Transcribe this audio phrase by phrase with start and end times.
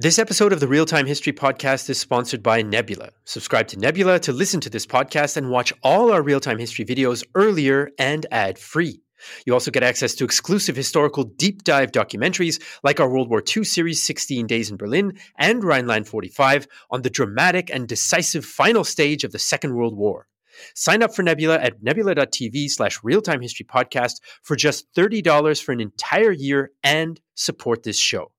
[0.00, 3.08] This episode of the Real Time History Podcast is sponsored by Nebula.
[3.24, 6.84] Subscribe to Nebula to listen to this podcast and watch all our real time history
[6.84, 9.02] videos earlier and ad free.
[9.44, 13.64] You also get access to exclusive historical deep dive documentaries like our World War II
[13.64, 19.24] series 16 Days in Berlin and Rhineland 45 on the dramatic and decisive final stage
[19.24, 20.28] of the Second World War.
[20.76, 25.80] Sign up for Nebula at nebula.tv slash realtime history podcast for just $30 for an
[25.80, 28.30] entire year and support this show.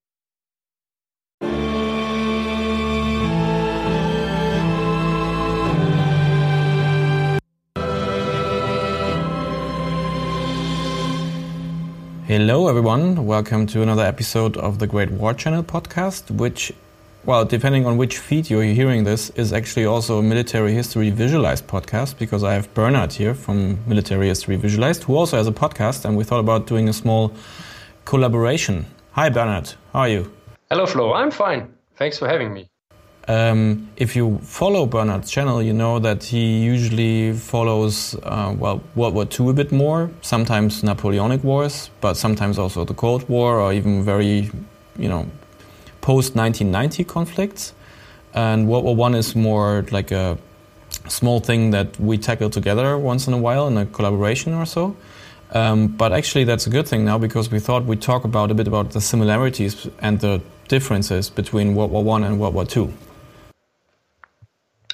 [12.29, 13.25] Hello, everyone.
[13.25, 16.71] Welcome to another episode of the Great War Channel podcast, which,
[17.25, 21.65] well, depending on which feed you're hearing this, is actually also a military history visualized
[21.65, 26.05] podcast because I have Bernard here from Military History Visualized, who also has a podcast,
[26.05, 27.33] and we thought about doing a small
[28.05, 28.85] collaboration.
[29.13, 29.73] Hi, Bernard.
[29.91, 30.31] How are you?
[30.69, 31.13] Hello, Flo.
[31.13, 31.73] I'm fine.
[31.95, 32.69] Thanks for having me.
[33.27, 39.13] Um, if you follow Bernard's channel, you know that he usually follows, uh, well, World
[39.13, 43.71] War II a bit more, sometimes Napoleonic Wars, but sometimes also the Cold War or
[43.71, 44.49] even very,
[44.97, 45.27] you know,
[46.01, 47.73] post 1990 conflicts.
[48.33, 50.37] And World War One is more like a
[51.07, 54.95] small thing that we tackle together once in a while in a collaboration or so.
[55.51, 58.53] Um, but actually, that's a good thing now because we thought we'd talk about a
[58.53, 62.93] bit about the similarities and the differences between World War One and World War Two.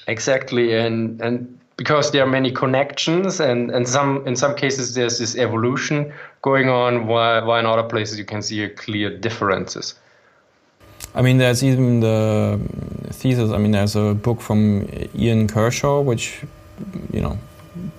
[0.07, 5.17] Exactly, and and because there are many connections, and and some in some cases there's
[5.19, 9.95] this evolution going on, while, while in other places you can see clear differences.
[11.15, 12.59] I mean, there's even the
[13.11, 13.51] thesis.
[13.51, 16.43] I mean, there's a book from Ian Kershaw, which
[17.11, 17.37] you know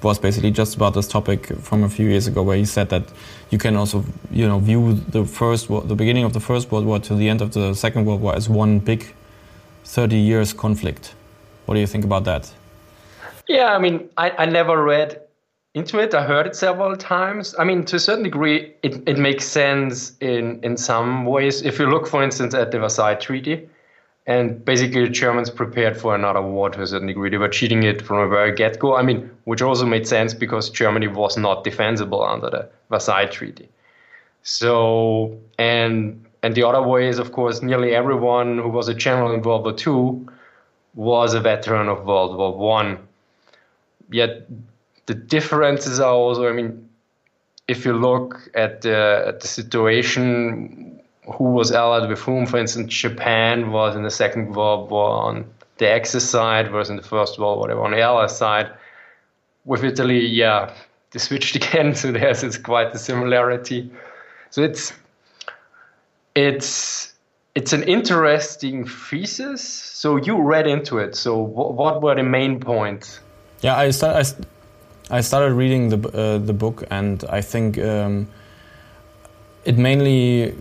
[0.03, 3.03] was basically just about this topic from a few years ago, where he said that
[3.51, 7.01] you can also you know view the first the beginning of the First World War
[7.01, 9.13] to the end of the Second World War as one big
[9.85, 11.16] 30 years conflict.
[11.67, 12.53] What do you think about that?
[13.49, 15.21] Yeah, I mean, I, I never read
[15.75, 16.15] into it.
[16.15, 17.55] I heard it several times.
[17.59, 21.63] I mean, to a certain degree, it, it makes sense in, in some ways.
[21.63, 23.69] If you look, for instance, at the Versailles Treaty,
[24.27, 27.31] and basically the Germans prepared for another war to a certain degree.
[27.31, 28.97] They were cheating it from a very get go.
[28.97, 33.69] I mean, which also made sense because Germany was not defensible under the Versailles Treaty.
[34.43, 39.33] So, and and the other way is, of course, nearly everyone who was a general
[39.33, 40.27] in World War II
[40.97, 42.99] was a veteran of World War One.
[44.11, 44.49] Yet
[45.07, 46.89] the differences are also, I mean,
[47.69, 51.01] if you look at the, at the situation,
[51.35, 55.45] who was allied with whom, for instance, Japan was in the Second World War on
[55.79, 58.71] the Axis side, versus in the First World War they were on the Allied side.
[59.65, 60.73] With Italy, yeah,
[61.11, 63.91] they switched again, so there's quite a similarity.
[64.51, 64.93] So it's
[66.35, 67.15] it's
[67.57, 69.63] it's an interesting thesis.
[69.63, 71.17] So you read into it.
[71.17, 73.21] So what, were the main points?
[73.63, 74.25] Yeah, I, I,
[75.11, 78.29] I started reading the uh, the book, and I think um,
[79.65, 80.55] it mainly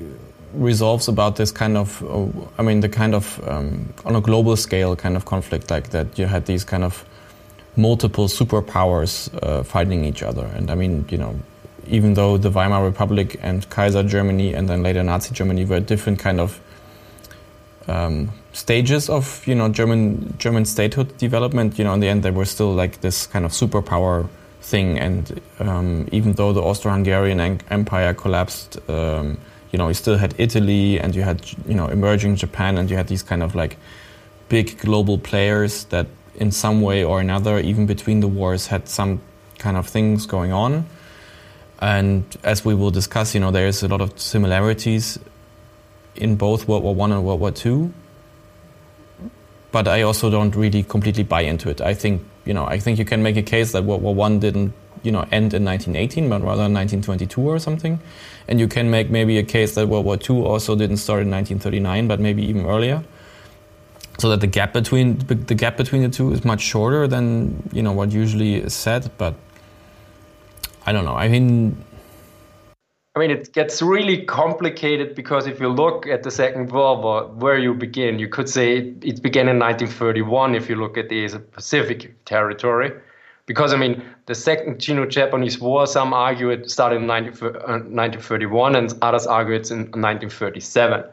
[0.54, 4.56] resolves about this kind of, uh, I mean, the kind of um, on a global
[4.56, 6.18] scale kind of conflict like that.
[6.18, 7.04] You had these kind of
[7.76, 11.36] multiple superpowers uh, fighting each other, and I mean, you know,
[11.88, 16.20] even though the Weimar Republic and Kaiser Germany and then later Nazi Germany were different
[16.20, 16.62] kind of
[17.88, 21.78] um, stages of you know German German statehood development.
[21.78, 24.28] You know, in the end, they were still like this kind of superpower
[24.62, 25.00] thing.
[25.00, 29.38] And um, even though the Austro-Hungarian Empire collapsed, um,
[29.72, 32.97] you know, you still had Italy, and you had you know emerging Japan, and you
[32.97, 33.78] had these kind of like
[34.50, 39.22] big global players that, in some way or another, even between the wars, had some
[39.57, 40.85] kind of things going on.
[41.79, 45.19] And as we will discuss, you know, there is a lot of similarities
[46.16, 47.94] in both World War One and World War Two.
[49.72, 51.81] But I also don't really completely buy into it.
[51.81, 54.40] I think you know I think you can make a case that World War One
[54.40, 58.00] didn't you know end in 1918, but rather 1922 or something,
[58.48, 61.31] and you can make maybe a case that World War Two also didn't start in
[61.31, 63.03] 1939, but maybe even earlier.
[64.17, 67.82] So that the gap between the gap between the two is much shorter than you
[67.82, 69.12] know what usually is said.
[69.17, 69.35] But
[70.85, 71.16] I don't know.
[71.16, 71.84] I mean,
[73.16, 77.28] I mean, it gets really complicated because if you look at the Second World War,
[77.28, 81.29] where you begin, you could say it began in 1931 if you look at the
[81.53, 82.91] Pacific territory.
[83.46, 88.79] Because, I mean, the Second Sino Japanese War, some argue it started in 1931 uh,
[88.79, 91.06] and others argue it's in 1937.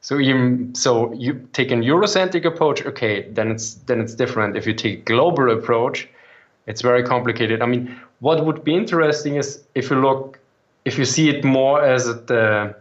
[0.00, 4.56] So even so, you take an Eurocentric approach, okay, then it's then it's different.
[4.56, 6.08] If you take a global approach,
[6.66, 7.62] it's very complicated.
[7.62, 10.38] I mean, what would be interesting is if you look
[10.84, 12.74] if you see it more as a,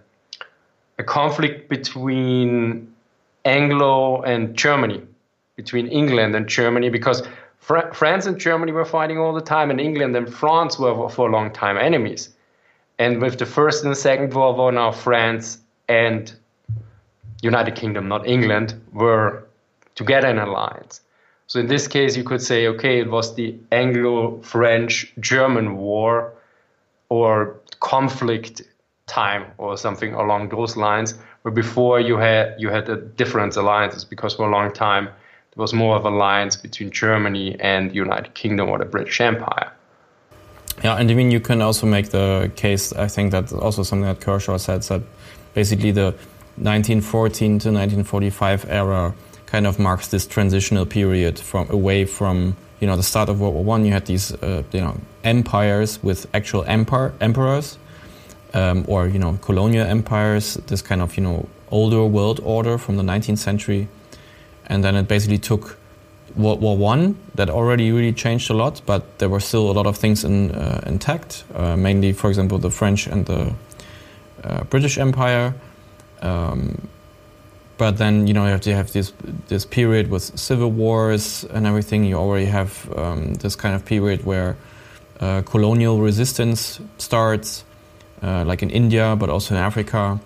[1.00, 2.94] a conflict between
[3.46, 5.02] Anglo and Germany,
[5.56, 7.24] between England and Germany, because
[7.60, 11.30] Fr- France and Germany were fighting all the time, and England and France were for
[11.30, 12.30] a long time enemies.
[13.00, 16.34] And with the First and the Second World War, now France and
[17.42, 19.44] United Kingdom, not England, were
[19.96, 21.02] together in alliance.
[21.48, 26.34] So in this case, you could say, okay, it was the Anglo-French-German war
[27.10, 28.62] or conflict
[29.06, 31.16] time or something along those lines.
[31.44, 35.62] Where before you had you had a different alliances because for a long time there
[35.62, 39.72] was more of an alliance between Germany and the United Kingdom or the British Empire.
[40.84, 42.94] Yeah, and I mean you can also make the case.
[42.94, 45.02] I think that's also something that Kershaw said that
[45.54, 46.16] basically the
[46.56, 49.14] 1914 to 1945 era
[49.46, 53.54] kind of marks this transitional period from away from you know the start of World
[53.54, 53.86] War One.
[53.86, 57.78] You had these uh, you know empires with actual empire emperors,
[58.54, 60.56] um, or you know colonial empires.
[60.68, 63.88] This kind of you know older world order from the 19th century,
[64.68, 65.78] and then it basically took
[66.36, 69.88] World War One that already really changed a lot, but there were still a lot
[69.88, 71.46] of things in, uh, intact.
[71.56, 73.54] Uh, mainly, for example, the French and the
[74.44, 75.54] uh, British Empire.
[76.22, 76.90] Um,
[77.78, 79.14] but then you know you have to have this
[79.48, 82.04] this period with civil wars and everything.
[82.04, 84.56] You already have um, this kind of period where
[85.20, 87.64] uh, colonial resistance starts,
[88.22, 90.20] uh, like in India, but also in Africa,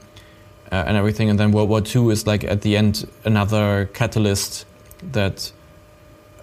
[0.71, 1.29] uh, and everything.
[1.29, 4.65] And then World War II is like at the end another catalyst
[5.11, 5.51] that.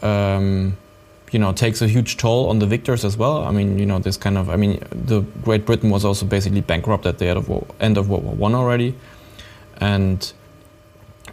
[0.03, 0.77] Um,
[1.35, 3.43] you know, takes a huge toll on the victors as well.
[3.43, 6.61] I mean, you know, this kind of, I mean, the Great Britain was also basically
[6.61, 8.95] bankrupt at the end of, end of World War One already,
[9.79, 10.33] and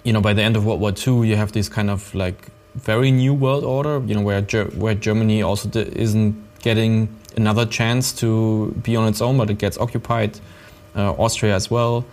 [0.03, 2.47] you know, by the end of World War II, you have this kind of like
[2.75, 8.11] very new world order, you know, where Ger- where Germany also isn't getting another chance
[8.13, 10.39] to be on its own, but it gets occupied.
[10.93, 12.03] Uh, Austria as well,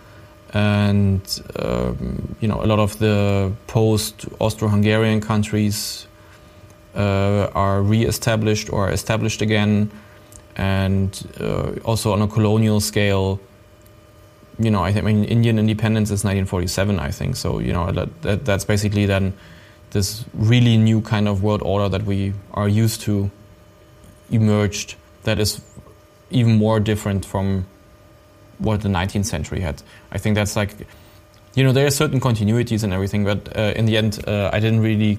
[0.53, 6.07] and um, you know, a lot of the post Austro-Hungarian countries
[6.95, 9.91] uh, are re-established or established again,
[10.55, 13.41] and uh, also on a colonial scale
[14.59, 17.35] you know, I, think, I mean, Indian independence is 1947, I think.
[17.37, 19.33] So, you know, that, that, that's basically then
[19.91, 23.31] this really new kind of world order that we are used to
[24.29, 25.61] emerged that is
[26.29, 27.65] even more different from
[28.59, 29.81] what the 19th century had.
[30.11, 30.75] I think that's like,
[31.55, 34.59] you know, there are certain continuities and everything, but uh, in the end, uh, I
[34.59, 35.17] didn't really,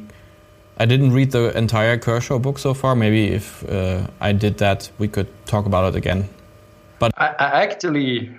[0.76, 2.94] I didn't read the entire Kershaw book so far.
[2.94, 6.28] Maybe if uh, I did that, we could talk about it again.
[6.98, 8.30] But I, I actually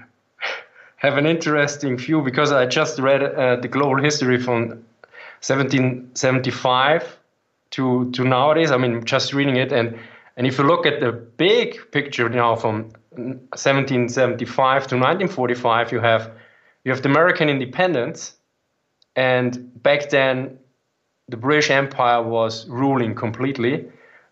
[1.01, 4.85] have an interesting view because I just read uh, the global history from
[5.41, 7.17] 1775
[7.71, 8.69] to to nowadays.
[8.69, 9.97] I mean, just reading it, and
[10.37, 16.31] and if you look at the big picture now from 1775 to 1945, you have
[16.85, 18.35] you have the American independence,
[19.15, 20.59] and back then
[21.29, 23.73] the British Empire was ruling completely,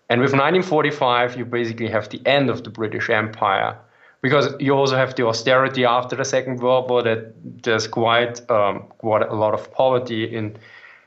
[0.08, 3.76] and with 1945, you basically have the end of the British Empire
[4.22, 7.34] because you also have the austerity after the Second World War that
[7.64, 10.58] there's quite um, quite a lot of poverty in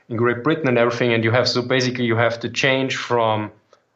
[0.09, 3.51] in Great Britain and everything, and you have so basically you have to change from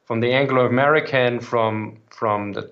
[0.06, 2.72] from the Anglo-American from from the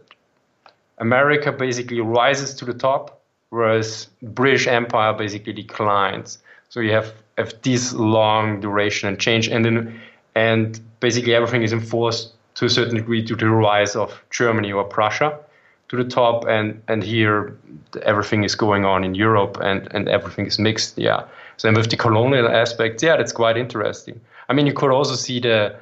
[0.99, 6.39] America basically rises to the top, whereas British Empire basically declines.
[6.69, 9.99] So you have have this long duration and change, and then
[10.35, 14.71] and basically everything is enforced to a certain degree due to the rise of Germany
[14.71, 15.39] or Prussia
[15.89, 17.57] to the top and and here
[18.03, 21.23] everything is going on in Europe and and everything is mixed yeah.
[21.57, 24.19] So with the colonial aspect yeah that's quite interesting.
[24.49, 25.75] I mean you could also see the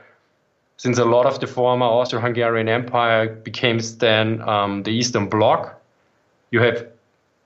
[0.77, 5.79] since a lot of the former Austro-Hungarian Empire became then um, the Eastern Bloc
[6.51, 6.86] you have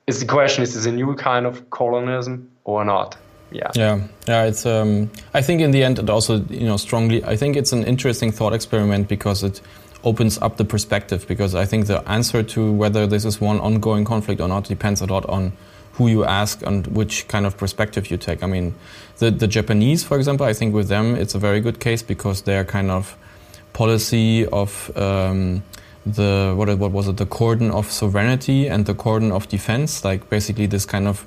[0.08, 3.18] is the question is this a new kind of colonialism or not?
[3.52, 3.72] Yeah.
[3.76, 4.02] Yeah.
[4.28, 7.56] Yeah it's um, I think in the end it also you know strongly I think
[7.56, 9.62] it's an interesting thought experiment because it
[10.08, 14.06] opens up the perspective because I think the answer to whether this is one ongoing
[14.06, 15.52] conflict or not depends a lot on
[15.96, 18.42] who you ask and which kind of perspective you take.
[18.42, 18.74] I mean,
[19.18, 22.44] the, the Japanese, for example, I think with them it's a very good case because
[22.44, 23.18] their kind of
[23.74, 25.62] policy of um,
[26.06, 30.30] the what, what was it the cordon of sovereignty and the cordon of defense, like
[30.30, 31.26] basically this kind of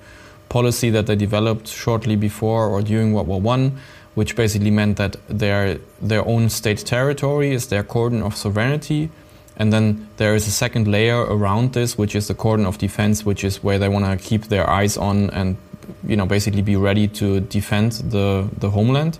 [0.48, 3.78] policy that they developed shortly before or during World War One
[4.14, 9.10] which basically meant that their their own state territory is their cordon of sovereignty,
[9.56, 13.24] and then there is a second layer around this, which is the cordon of defense,
[13.24, 15.56] which is where they want to keep their eyes on and
[16.06, 19.18] you know basically be ready to defend the the homeland.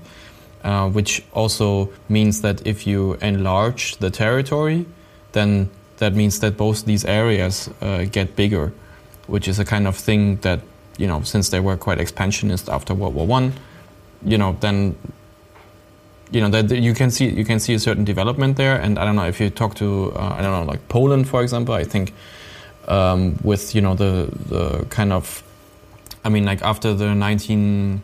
[0.63, 4.85] Uh, which also means that if you enlarge the territory,
[5.33, 8.71] then that means that both these areas uh, get bigger,
[9.27, 10.61] which is a kind of thing that
[10.99, 13.55] you know since they were quite expansionist after World War One
[14.25, 14.97] you know, then
[16.31, 18.81] you know that you can see you can see a certain development there.
[18.81, 21.43] And I don't know if you talk to uh, I don't know like Poland, for
[21.43, 21.75] example.
[21.75, 22.13] I think
[22.89, 25.43] um, with you know the the kind of
[26.25, 28.03] I mean like after the 19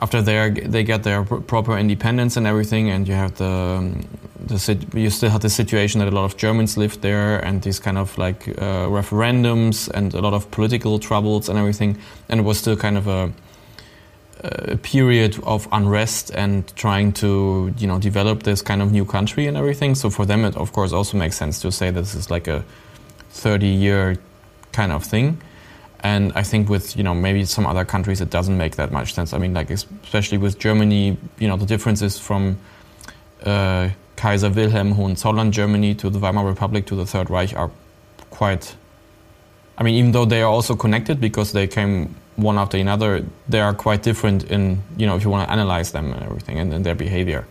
[0.00, 4.04] after they they get their proper independence and everything, and you have the um,
[4.46, 7.78] the you still have the situation that a lot of Germans lived there, and these
[7.78, 11.96] kind of like uh, referendums and a lot of political troubles and everything,
[12.28, 13.32] and it was still kind of a,
[14.72, 19.46] a period of unrest and trying to you know develop this kind of new country
[19.46, 19.94] and everything.
[19.94, 22.64] So for them, it of course also makes sense to say this is like a
[23.30, 24.16] 30 year
[24.72, 25.40] kind of thing
[26.00, 29.14] and I think with you know maybe some other countries it doesn't make that much
[29.14, 29.32] sense.
[29.32, 32.58] I mean, like especially with Germany, you know the differences from
[33.44, 37.70] uh, Kaiser Wilhelm Hohenzollern Germany to the Weimar Republic to the Third Reich are
[38.30, 38.76] quite.
[39.78, 43.60] I mean, even though they are also connected because they came one after another, they
[43.60, 46.72] are quite different in you know if you want to analyze them and everything and,
[46.72, 47.46] and their behavior.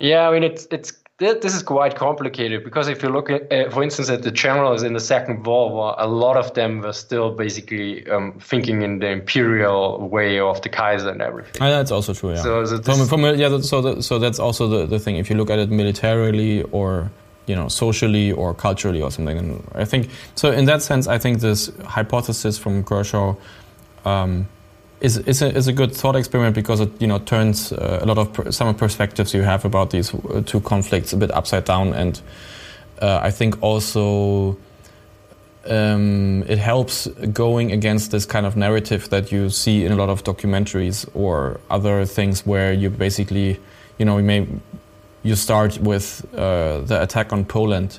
[0.00, 3.70] Yeah, I mean it's it's this is quite complicated because if you look at, uh,
[3.70, 6.92] for instance, at the generals in the Second World War, a lot of them were
[6.92, 11.62] still basically um, thinking in the imperial way of the Kaiser and everything.
[11.62, 12.32] Oh, that's also true.
[12.32, 12.42] Yeah.
[12.42, 15.16] So, so from, from, yeah, so the, so that's also the, the thing.
[15.16, 17.12] If you look at it militarily or
[17.46, 20.50] you know socially or culturally or something, and I think so.
[20.50, 23.34] In that sense, I think this hypothesis from Kershaw.
[24.04, 24.48] Um,
[25.00, 28.06] is is a, is a good thought experiment because it you know turns uh, a
[28.06, 31.92] lot of some perspectives you have about these uh, two conflicts a bit upside down,
[31.92, 32.20] and
[33.02, 34.56] uh, I think also
[35.66, 40.08] um, it helps going against this kind of narrative that you see in a lot
[40.08, 43.60] of documentaries or other things where you basically
[43.98, 44.46] you know you may
[45.24, 47.98] you start with uh, the attack on Poland.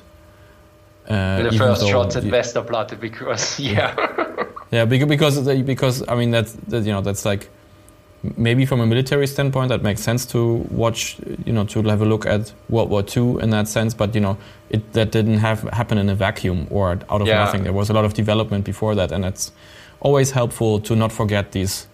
[1.06, 3.94] Uh, the first shots at Westerplatte because yeah.
[4.70, 7.50] Yeah, because because I mean that's that, you know that's like
[8.36, 12.04] maybe from a military standpoint that makes sense to watch you know to have a
[12.04, 14.36] look at World War II in that sense, but you know
[14.70, 17.44] it that didn't have happen in a vacuum or out of yeah.
[17.44, 17.64] nothing.
[17.64, 19.52] There was a lot of development before that, and it's
[20.00, 21.86] always helpful to not forget these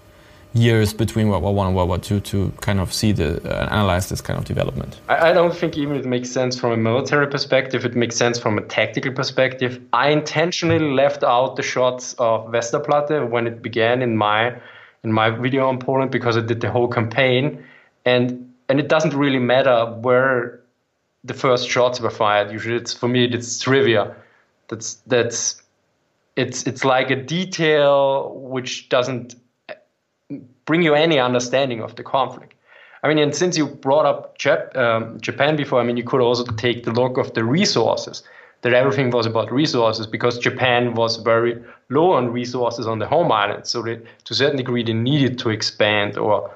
[0.54, 3.68] years between World War One and World War Two to kind of see the uh,
[3.70, 5.00] analyze this kind of development.
[5.08, 7.84] I, I, don't think even it makes sense from a military perspective.
[7.84, 9.80] It makes sense from a tactical perspective.
[9.92, 14.56] I intentionally left out the shots of Westerplatte when it began in my
[15.04, 17.64] in my video on Poland because I did the whole campaign,
[18.04, 20.60] and and it doesn't really matter where
[21.24, 22.52] the first shots were fired.
[22.52, 24.14] Usually, it's for me it's trivia.
[24.68, 25.62] That's that's
[26.36, 29.34] it's it's like a detail which doesn't
[30.64, 32.54] bring you any understanding of the conflict.
[33.02, 36.20] I mean, and since you brought up Jap- um, Japan before, I mean, you could
[36.20, 38.22] also take the look of the resources.
[38.60, 43.32] That everything was about resources because Japan was very low on resources on the home
[43.32, 43.66] island.
[43.66, 46.48] So they, to a certain degree, they needed to expand or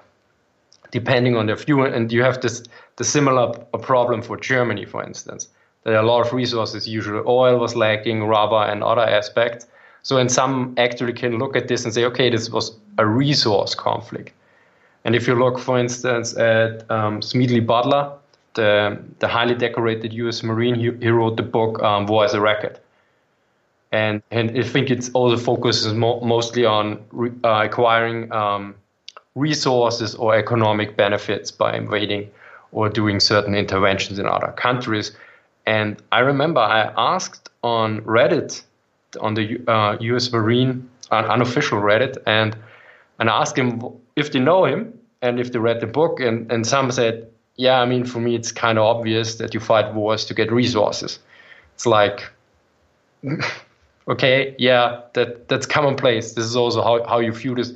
[0.93, 1.83] depending on their view.
[1.83, 2.63] And you have this
[2.95, 5.49] the similar problem for Germany, for instance.
[5.85, 6.89] Are a lot of resources.
[6.89, 9.67] Usually, oil was lacking, rubber, and other aspects.
[10.07, 13.75] So, in some actually can look at this and say, okay, this was a resource
[13.75, 14.33] conflict.
[15.05, 17.19] And if you look, for instance, at um,
[17.67, 18.13] Butler,
[18.55, 20.45] the, the highly decorated U.S.
[20.45, 22.81] Marine, he, he wrote the book um, War as a Racket.
[23.91, 28.77] And, and I think it also focuses mo- mostly on re- uh, acquiring um,
[29.35, 32.31] resources or economic benefits by invading
[32.71, 35.11] or doing certain interventions in other countries.
[35.67, 38.63] And I remember I asked on Reddit
[39.17, 40.33] on the uh, U.S.
[40.33, 42.57] Marine uh, unofficial Reddit, and
[43.19, 43.83] and I asked him
[44.17, 47.81] if they know him and if they read the book, and and some said, yeah,
[47.81, 51.19] I mean, for me, it's kind of obvious that you fight wars to get resources.
[51.75, 52.29] It's like,
[54.09, 56.33] okay, yeah, that that's commonplace.
[56.33, 57.73] This is also how how you view this.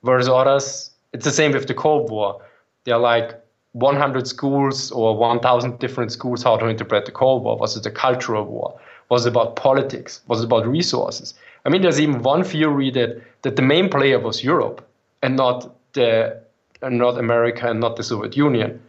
[0.00, 2.42] Whereas others, it's the same with the Cold War.
[2.84, 3.40] They're like
[3.72, 7.56] 100 schools or 1,000 different schools how to interpret the Cold War.
[7.56, 8.78] Was it a cultural war?
[9.12, 11.34] Was about politics, was about resources.
[11.66, 14.78] I mean, there's even one theory that, that the main player was Europe
[15.22, 15.56] and not
[15.92, 16.40] the
[16.80, 18.80] and not America and not the Soviet Union.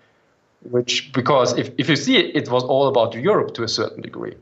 [0.72, 4.01] Which because if, if you see it, it was all about Europe to a certain
[4.01, 4.36] degree.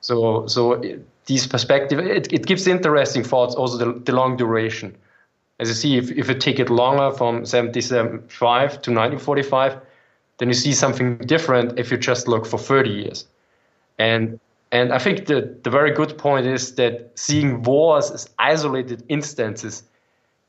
[0.00, 4.96] So so it, these perspective it, it gives interesting thoughts also the, the long duration.
[5.60, 9.76] As you see, if, if you take it longer from 1775 to 1945,
[10.38, 13.26] then you see something different if you just look for 30 years.
[13.98, 14.38] And
[14.70, 19.82] and I think the, the very good point is that seeing wars as isolated instances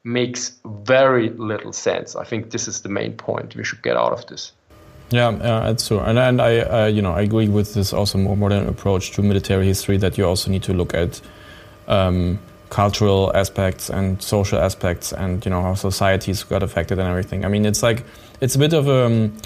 [0.03, 2.15] makes very little sense.
[2.15, 4.51] I think this is the main point we should get out of this.
[5.11, 8.19] Yeah, uh, that's true, and and I uh, you know I agree with this also
[8.19, 11.19] more modern approach to military history that you also need to look at
[11.87, 12.37] um,
[12.69, 17.43] cultural aspects and social aspects and you know how societies got affected and everything.
[17.43, 18.05] I mean, it's like
[18.39, 19.37] it's a bit of a um,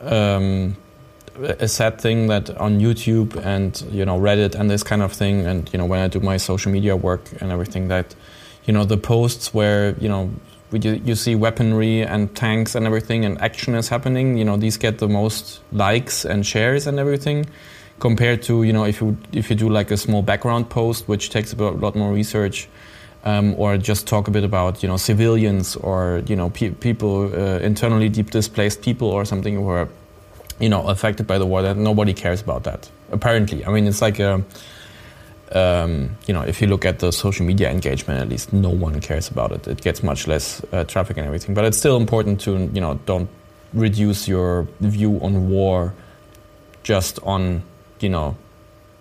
[0.00, 0.76] um,
[1.42, 5.46] a sad thing that on YouTube and you know Reddit and this kind of thing,
[5.46, 8.14] and you know when I do my social media work and everything, that
[8.64, 10.30] you know the posts where you know
[10.72, 14.98] you, see weaponry and tanks and everything and action is happening, you know these get
[14.98, 17.46] the most likes and shares and everything
[18.00, 21.30] compared to you know if you if you do like a small background post which
[21.30, 22.68] takes a lot more research
[23.24, 27.32] um, or just talk a bit about you know civilians or you know pe people
[27.32, 29.88] uh, internally deep displaced people or something who are
[30.60, 34.02] you know affected by the war that nobody cares about that apparently i mean it's
[34.02, 34.42] like a
[35.52, 39.00] um, you know if you look at the social media engagement at least no one
[39.00, 42.40] cares about it it gets much less uh, traffic and everything but it's still important
[42.40, 43.28] to you know don't
[43.72, 45.92] reduce your view on war
[46.82, 47.62] just on
[48.04, 48.36] you know,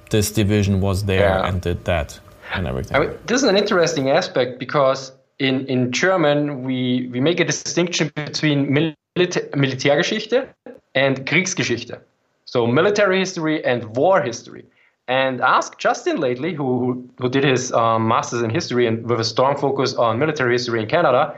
[0.09, 1.47] this division was there yeah.
[1.47, 2.19] and did that
[2.53, 2.95] and everything.
[2.97, 7.45] I mean, this is an interesting aspect because in, in German we, we make a
[7.45, 10.47] distinction between Militärgeschichte
[10.95, 11.99] and Kriegsgeschichte.
[12.45, 14.65] So military history and war history.
[15.07, 19.23] And asked Justin lately, who, who did his um, master's in history and with a
[19.23, 21.37] strong focus on military history in Canada,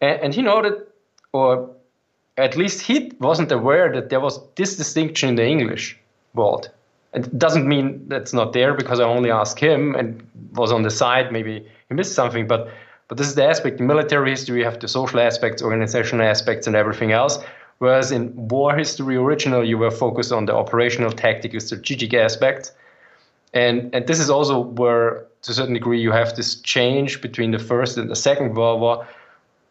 [0.00, 0.74] and, and he noted,
[1.32, 1.70] or
[2.36, 5.98] at least he wasn't aware that there was this distinction in the English
[6.34, 6.70] world.
[7.12, 10.90] It doesn't mean that's not there because I only asked him and was on the
[10.90, 11.32] side.
[11.32, 12.68] Maybe he missed something, but
[13.08, 13.80] but this is the aspect.
[13.80, 17.40] Military history, you have the social aspects, organizational aspects, and everything else.
[17.80, 22.72] Whereas in war history, original, you were focused on the operational, tactical, strategic aspect.
[23.52, 27.50] And and this is also where, to a certain degree, you have this change between
[27.50, 29.06] the first and the second World War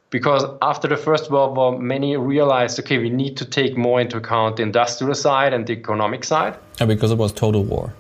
[0.10, 4.18] because after the First World War, many realized, okay, we need to take more into
[4.18, 6.58] account the industrial side and the economic side.
[6.80, 7.94] And because it was total war.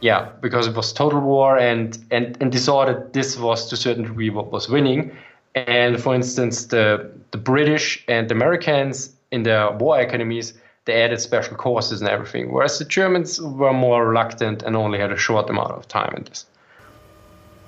[0.00, 3.74] Yeah, because it was total war, and and and they saw that this was to
[3.74, 5.10] a certain degree what was winning.
[5.54, 10.54] And for instance, the the British and the Americans in their war academies
[10.88, 15.12] they added special courses and everything, whereas the Germans were more reluctant and only had
[15.12, 16.46] a short amount of time in this.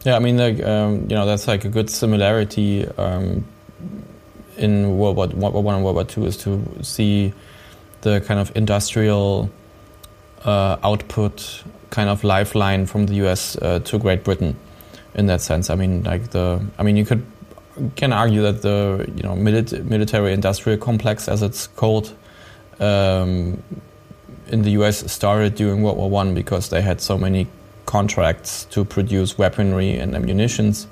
[0.04, 3.44] Yeah, I mean, like um, you know, that's like a good similarity um,
[4.56, 7.34] in World War, World War One and World War Two is to see
[8.00, 9.50] the kind of industrial
[10.46, 13.56] uh, output kind of lifeline from the U.S.
[13.56, 14.56] Uh, to Great Britain.
[15.14, 17.26] In that sense, I mean, like the, I mean, you could
[17.96, 22.14] can argue that the you know milit- military industrial complex, as it's called,
[22.78, 23.62] um,
[24.48, 25.10] in the U.S.
[25.10, 27.46] started during World War One because they had so many
[27.86, 30.86] contracts to produce weaponry and ammunitions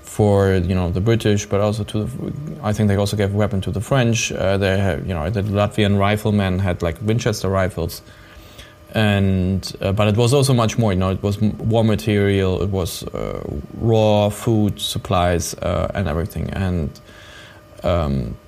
[0.00, 3.36] for you know the British, but also to the, I think they also gave a
[3.36, 4.32] weapon to the French.
[4.32, 8.02] Uh, they have, you know the Latvian riflemen had like Winchester rifles,
[8.96, 10.90] and uh, but it was also much more.
[10.90, 13.42] You know, it was war material, it was uh,
[13.74, 16.98] raw food supplies uh, and everything, and
[17.82, 18.38] um,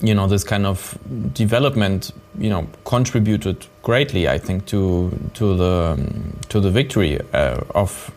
[0.00, 0.98] you know this kind of
[1.34, 7.60] development you know contributed greatly, I think, to to the um, to the victory uh,
[7.74, 8.10] of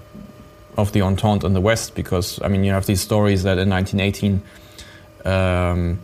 [0.78, 3.70] of the Entente in the West, because I mean, you have these stories that in
[3.70, 4.42] 1918,
[5.26, 6.00] um,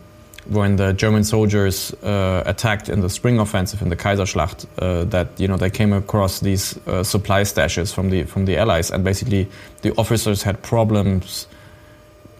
[0.48, 5.28] when the German soldiers uh, attacked in the spring offensive in the Kaiserschlacht, uh, that
[5.38, 9.04] you know they came across these uh, supply stashes from the from the Allies, and
[9.04, 9.48] basically
[9.82, 11.46] the officers had problems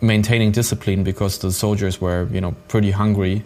[0.01, 3.45] maintaining discipline because the soldiers were you know pretty hungry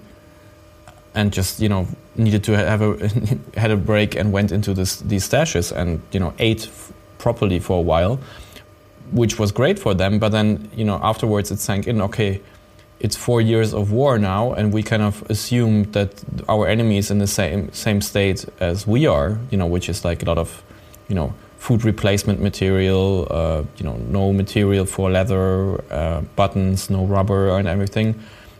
[1.15, 3.11] and just you know needed to have a
[3.57, 6.69] had a break and went into this, these stashes and you know ate
[7.19, 8.19] properly for a while
[9.13, 10.19] which was great for them.
[10.19, 12.01] But then, you know, afterwards it sank in.
[12.03, 12.41] Okay,
[13.03, 16.11] it's four years of war now, and we kind of assume that
[16.49, 19.39] our enemy is in the same same state as we are.
[19.51, 20.63] You know, which is like a lot of,
[21.09, 23.27] you know, food replacement material.
[23.31, 28.15] Uh, you know, no material for leather, uh, buttons, no rubber, and everything.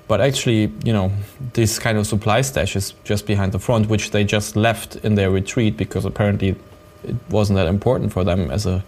[0.09, 1.11] But actually, you know,
[1.55, 5.15] this kind of supply stash is just behind the front, which they just left in
[5.15, 6.57] their retreat because apparently
[7.05, 8.85] it wasn't that important for them as a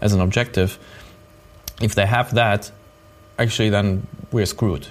[0.00, 0.78] as an objective
[1.80, 2.70] if they have that,
[3.38, 4.88] actually, then we're screwed.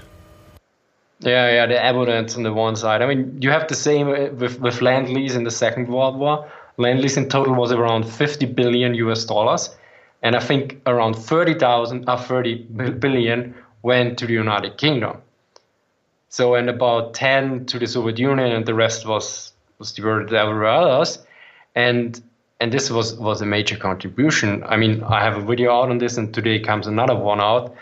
[1.20, 3.02] Yeah, yeah, the abundance on the one side.
[3.02, 6.50] I mean, you have the same with, with Lend Lease in the Second World War.
[6.78, 9.76] Lend Lease in total was around 50 billion US dollars.
[10.22, 12.56] And I think around 30,000 or uh, 30
[13.00, 15.18] billion went to the United Kingdom.
[16.30, 20.68] So, and about 10 to the Soviet Union, and the rest was, was diverted everywhere
[20.68, 21.20] else.
[21.76, 22.22] And
[22.60, 24.64] and this was was a major contribution.
[24.64, 27.76] I mean, I have a video out on this, and today comes another one out,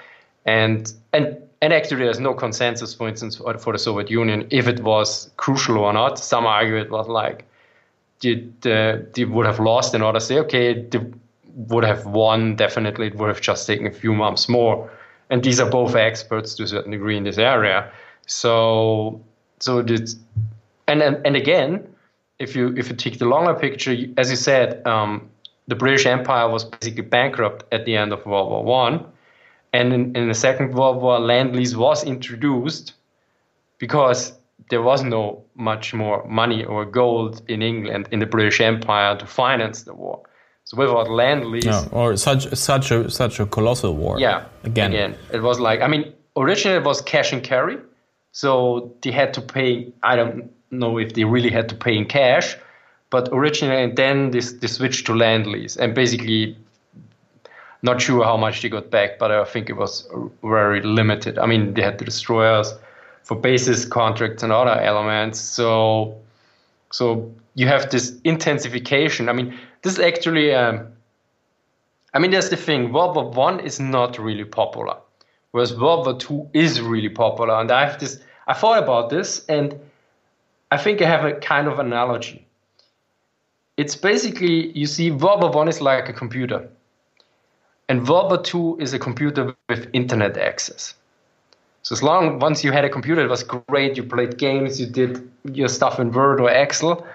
[0.45, 4.84] and and and actually, there's no consensus, for instance, for, the Soviet Union if it
[4.84, 6.19] was crucial or not.
[6.19, 7.43] Some argue it was like
[8.21, 10.99] they, they would have lost, and others say, okay, they
[11.56, 12.56] would have won.
[12.56, 14.91] Definitely, it would have just taken a few months more.
[15.32, 17.91] And these are both experts to a certain degree in this area.
[18.28, 19.19] So,
[19.60, 20.17] so it's,
[20.88, 21.84] and and, and again,
[22.38, 25.28] if you if you take the longer picture, as you said, um,
[25.67, 29.04] the British Empire was basically bankrupt at the end of World War One,
[29.76, 32.94] and in, in the Second World War, Lend Lease was introduced
[33.78, 34.34] because
[34.70, 39.26] there was no much more money or gold in England in the British Empire to
[39.26, 40.22] finance the war.
[40.64, 44.20] So without Lend Lease, no, or such such a such a colossal war.
[44.20, 47.78] Yeah, again, again, it was like I mean, originally it was cash and carry,
[48.32, 49.94] so they had to pay.
[50.02, 52.58] I don't know if they really had to pay in cash,
[53.12, 56.58] but originally and then this they switched to Lend Lease and basically
[57.86, 60.10] not sure how much they got back, but I think it was
[60.43, 61.38] very limited.
[61.38, 62.74] I mean, they had the destroyers
[63.24, 65.39] for basis contracts and other elements.
[65.39, 66.17] So,
[66.91, 69.30] so you have this intensification.
[69.30, 70.88] I mean, this is actually, um,
[72.13, 72.91] I mean, that's the thing.
[72.91, 74.98] World War One is not really popular,
[75.52, 77.56] whereas World War Two is really popular.
[77.56, 78.19] And I have this.
[78.48, 79.80] I thought about this, and
[80.71, 82.45] I think I have a kind of analogy.
[83.78, 86.69] It's basically you see, World War One is like a computer,
[87.89, 90.95] and World War Two is a computer with internet access.
[91.84, 93.95] So as long once you had a computer, it was great.
[93.95, 97.06] You played games, you did your stuff in Word or Excel.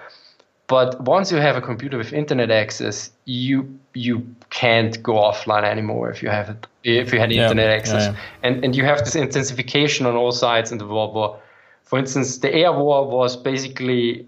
[0.67, 6.09] But once you have a computer with internet access, you you can't go offline anymore
[6.09, 8.03] if you have it if you had yeah, internet access.
[8.03, 8.17] Yeah, yeah.
[8.43, 11.37] And and you have this intensification on all sides in the World War.
[11.83, 14.25] For instance, the air war was basically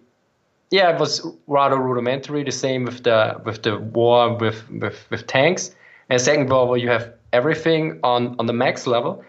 [0.72, 2.44] yeah, it was rather rudimentary.
[2.44, 5.74] The same with the with the war with with, with tanks.
[6.10, 9.24] And Second World War, you have everything on on the max level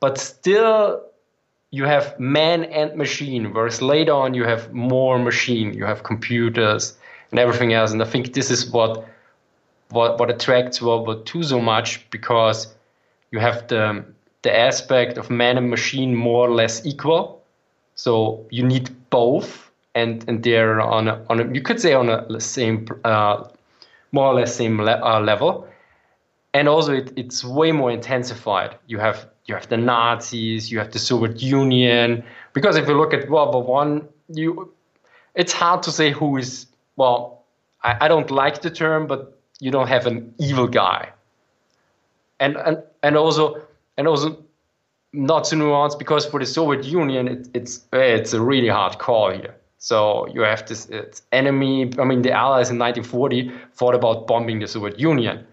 [0.00, 1.02] but still
[1.70, 6.96] you have man and machine whereas later on you have more machine you have computers
[7.30, 7.92] and everything else.
[7.92, 9.06] And i think this is what
[9.90, 12.74] what, what attracts world war ii so much because
[13.32, 14.04] you have the
[14.42, 17.42] the aspect of man and machine more or less equal.
[17.96, 22.08] So you need both and and they're on a, on a, you could say on
[22.08, 23.44] a same uh,
[24.12, 25.66] more or less same le- uh, level
[26.54, 30.92] and also it, it's way more intensified you have you have the Nazis, you have
[30.92, 32.22] the Soviet Union.
[32.52, 34.70] Because if you look at World War One, you
[35.34, 37.44] it's hard to say who is well.
[37.82, 41.10] I, I don't like the term, but you don't have an evil guy.
[42.38, 43.62] And and and also
[43.96, 44.44] and also
[45.14, 49.30] not to nuance because for the Soviet Union, it, it's it's a really hard call
[49.30, 49.54] here.
[49.78, 50.90] So you have this
[51.32, 51.90] enemy.
[51.98, 55.46] I mean, the Allies in 1940 thought about bombing the Soviet Union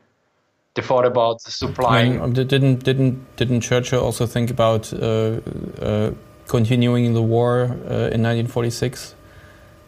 [0.75, 2.21] they thought about supplying.
[2.21, 5.39] Um, didn't didn't didn't Churchill also think about uh,
[5.81, 6.11] uh,
[6.47, 9.15] continuing the war uh, in 1946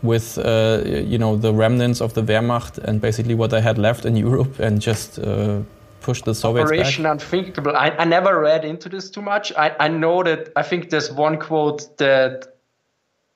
[0.01, 4.05] with uh, you know the remnants of the Wehrmacht and basically what they had left
[4.05, 5.59] in Europe and just uh,
[6.01, 7.11] push the Soviets Operation back?
[7.13, 7.75] Unthinkable.
[7.75, 9.51] I, I never read into this too much.
[9.57, 12.53] I, I know that I think there's one quote that.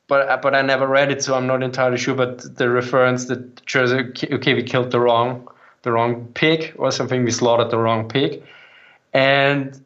[0.08, 2.16] But, but I never read it, so I'm not entirely sure.
[2.16, 5.48] But the reference that Churchill, okay, we killed the wrong
[5.84, 7.24] the wrong pig or something.
[7.24, 8.44] We slaughtered the wrong pig,
[9.14, 9.84] and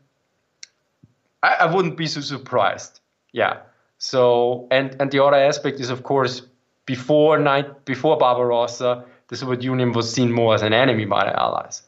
[1.42, 3.00] I, I wouldn't be so surprised.
[3.32, 3.60] Yeah.
[3.98, 6.42] So and and the other aspect is of course
[6.86, 11.40] before night before Barbarossa, the Soviet Union was seen more as an enemy by the
[11.40, 11.82] Allies.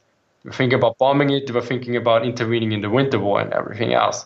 [0.43, 1.47] They were thinking about bombing it.
[1.47, 4.25] They were thinking about intervening in the Winter War and everything else.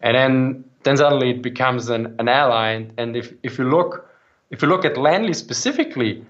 [0.00, 2.70] And then then suddenly it becomes an, an ally.
[2.70, 4.08] And, and if, if you look
[4.50, 6.24] if you look at Lend-Lease specifically,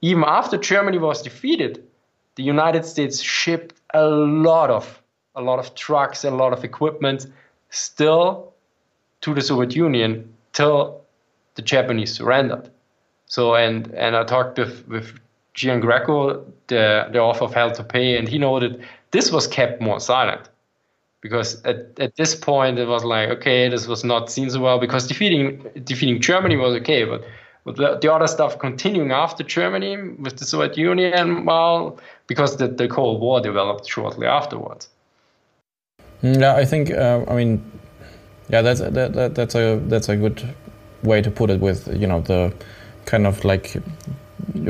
[0.00, 1.82] even after Germany was defeated,
[2.36, 5.02] the United States shipped a lot of
[5.34, 7.26] a lot of trucks a lot of equipment
[7.70, 8.52] still
[9.20, 11.02] to the Soviet Union till
[11.56, 12.70] the Japanese surrendered.
[13.26, 15.18] So and and I talked with with
[15.54, 20.00] Giangreco, the the author of Hell to Pay, and he noted this was kept more
[20.00, 20.48] silent
[21.20, 24.78] because at, at this point it was like okay this was not seen so well
[24.78, 27.24] because defeating defeating Germany was okay but
[27.66, 32.68] with the, the other stuff continuing after Germany with the Soviet Union well because the,
[32.68, 34.88] the Cold War developed shortly afterwards.
[36.22, 36.90] Mm, yeah, I think.
[36.90, 37.70] Uh, I mean,
[38.48, 40.54] yeah, that's that, that, that's a that's a good
[41.02, 41.60] way to put it.
[41.60, 42.54] With you know the
[43.04, 43.76] kind of like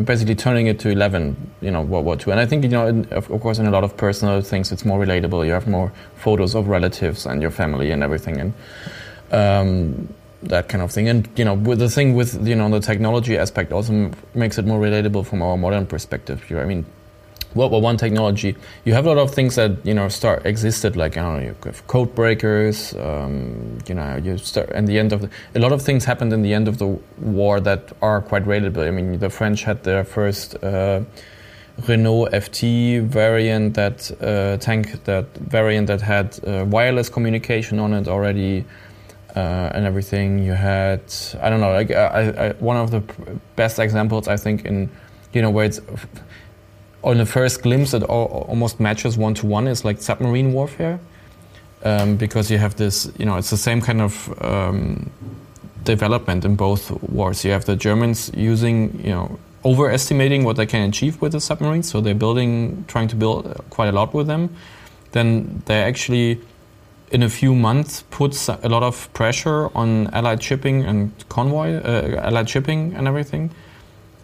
[0.05, 2.87] basically turning it to 11 you know World War II and I think you know
[2.87, 5.67] in, of, of, course in a lot of personal things it's more relatable you have
[5.67, 8.55] more photos of relatives and your family and everything and
[9.33, 10.09] um,
[10.43, 13.39] that kind of thing and you know with the thing with you know the technology
[13.39, 16.85] aspect also makes it more relatable from our modern perspective Here, I mean
[17.57, 20.95] World War One technology, you have a lot of things that you know start existed
[20.95, 22.95] like I don't know, you have code breakers.
[22.95, 26.33] Um, you know, you start and the end of the, a lot of things happened
[26.33, 28.87] in the end of the war that are quite relatable.
[28.87, 31.01] I mean, the French had their first uh,
[31.89, 38.07] Renault FT variant that uh, tank that variant that had uh, wireless communication on it
[38.07, 38.65] already
[39.37, 40.43] uh, and everything.
[40.43, 41.03] You had
[41.41, 43.01] I don't know like I, I, one of the
[43.55, 44.91] best examples I think in
[45.33, 45.81] you know where it's
[47.03, 50.99] on the first glimpse it almost matches one to one is like submarine warfare
[51.85, 55.11] um, because you have this you know it's the same kind of um,
[55.87, 57.45] development in both wars.
[57.45, 61.89] You have the Germans using you know overestimating what they can achieve with the submarines,
[61.91, 64.55] so they're building, trying to build quite a lot with them.
[65.13, 66.41] Then they're actually,
[67.11, 72.21] in a few months, puts a lot of pressure on Allied shipping and convoy, uh,
[72.23, 73.51] Allied shipping and everything.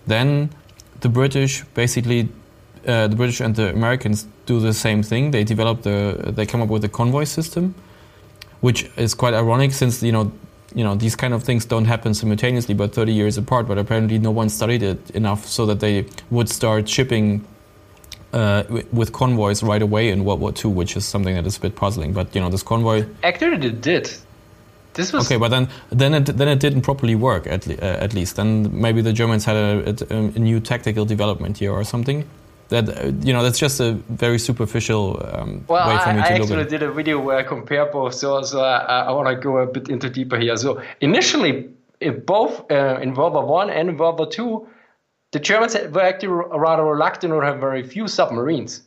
[0.06, 0.50] Then
[1.00, 2.28] the British basically,
[2.86, 5.30] uh, the British and the Americans do the same thing.
[5.30, 7.74] They develop the, they come up with a convoy system,
[8.60, 10.32] which is quite ironic since you know
[10.74, 14.18] you know these kind of things don't happen simultaneously but 30 years apart but apparently
[14.18, 17.44] no one studied it enough so that they would start shipping
[18.32, 21.60] uh, with convoys right away in World War II, which is something that is a
[21.60, 22.12] bit puzzling.
[22.12, 24.10] But you know, this convoy actually it did.
[24.94, 28.04] This was okay, but then then it then it didn't properly work at, le uh,
[28.04, 28.38] at least.
[28.38, 32.28] And maybe the Germans had a, a, a, new tactical development here or something
[32.68, 36.28] that uh, you know that's just a very superficial um, well, way for me I,
[36.28, 39.12] to I look actually did a video where I compare both, so so I, I
[39.12, 40.56] want to go a bit into deeper here.
[40.56, 44.66] So initially, in both uh, in World War One and World War Two,
[45.32, 48.82] the Germans were actually rather reluctant or have very few submarines.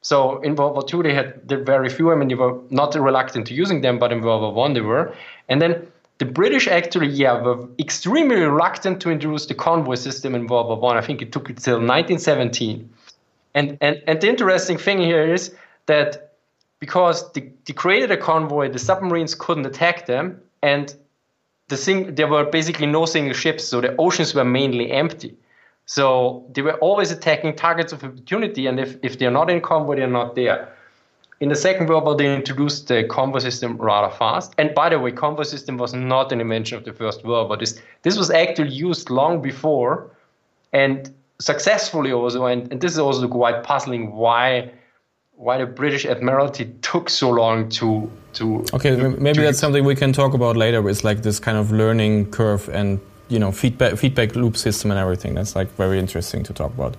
[0.00, 2.12] So in World War II, they had very few.
[2.12, 4.80] I mean, they were not reluctant to using them, but in World War One, they
[4.80, 5.12] were.
[5.48, 5.86] And then
[6.18, 10.78] the British actually, yeah, were extremely reluctant to introduce the convoy system in World War
[10.78, 10.96] One.
[10.96, 11.00] I.
[11.00, 12.88] I think it took it till 1917.
[13.54, 15.54] And, and, and the interesting thing here is
[15.86, 16.34] that
[16.78, 20.94] because they, they created a convoy, the submarines couldn't attack them, and
[21.68, 25.36] the thing, there were basically no single ships, so the oceans were mainly empty.
[25.86, 29.96] So they were always attacking targets of opportunity, and if, if they're not in convoy,
[29.96, 30.72] they're not there.
[31.38, 34.54] In the Second World War, they introduced the convoy system rather fast.
[34.58, 37.56] And by the way, convoy system was not an invention of the First World War.
[37.56, 40.10] This, this was actually used long before,
[40.72, 44.72] and successfully also, and, and this is also quite puzzling why
[45.38, 48.64] why the British Admiralty took so long to to.
[48.72, 50.88] Okay, maybe to that's something we can talk about later.
[50.88, 55.00] It's like this kind of learning curve and you know feedback feedback loop system and
[55.00, 55.34] everything.
[55.34, 56.96] That's like very interesting to talk about.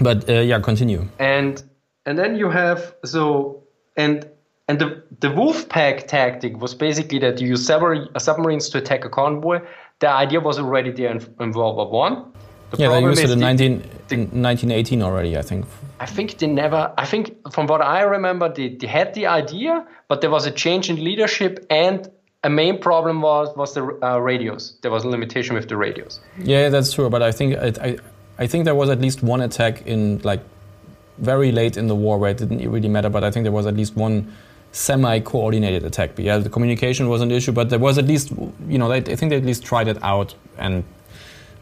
[0.00, 1.08] But uh, yeah, continue.
[1.18, 1.62] And
[2.06, 3.62] and then you have so
[3.96, 4.28] and
[4.68, 9.04] and the the wolf pack tactic was basically that you use several submarines to attack
[9.04, 9.60] a convoy.
[10.00, 12.32] The idea was already there in, in World War One.
[12.70, 15.64] The yeah, they used it in 19, the, 1918 already, I think.
[16.00, 19.86] I think they never, I think from what I remember, they, they had the idea,
[20.06, 22.10] but there was a change in leadership and
[22.48, 24.62] a main problem was was the uh, radios.
[24.82, 26.20] There was a limitation with the radios.
[26.52, 27.08] Yeah, that's true.
[27.10, 27.90] But I think it, I
[28.44, 30.42] I think there was at least one attack in like
[31.18, 33.10] very late in the war where it didn't really matter.
[33.10, 34.16] But I think there was at least one
[34.72, 36.10] semi-coordinated attack.
[36.16, 38.32] But yeah, the communication was an issue, but there was at least
[38.72, 40.84] you know they, I think they at least tried it out and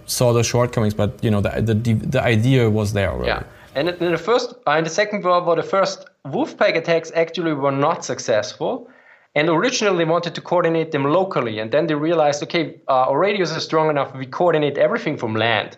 [0.06, 3.28] saw the shortcomings, but you know the the, the idea was there already.
[3.34, 3.42] Yeah,
[3.74, 5.98] and in the first, uh, in the Second World War, the first
[6.34, 8.88] Wolfpack attacks actually were not successful.
[9.36, 13.54] And originally wanted to coordinate them locally, and then they realized, okay, uh, our radios
[13.54, 14.14] are strong enough.
[14.14, 15.76] We coordinate everything from land,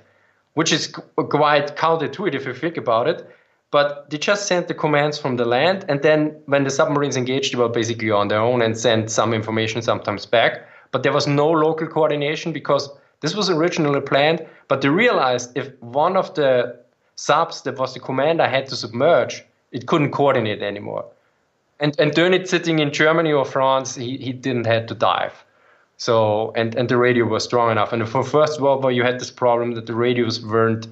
[0.54, 3.28] which is quite counterintuitive if you think about it.
[3.72, 7.52] But they just sent the commands from the land, and then when the submarines engaged,
[7.52, 10.64] they were basically on their own and sent some information sometimes back.
[10.92, 12.88] But there was no local coordination because
[13.22, 16.78] this was originally planned, but they realized if one of the
[17.16, 21.04] subs that was the commander had to submerge, it couldn't coordinate anymore.
[21.80, 25.44] And and Dönitz sitting in Germany or France, he, he didn't have to dive.
[25.96, 27.92] So and, and the radio was strong enough.
[27.92, 30.86] And for First World War you had this problem that the radios weren't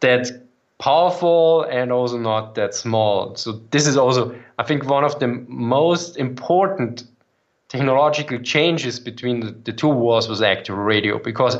[0.00, 0.28] that
[0.78, 3.34] powerful and also not that small.
[3.36, 7.04] So this is also I think one of the most important
[7.68, 11.56] technological changes between the, the two wars was actually radio because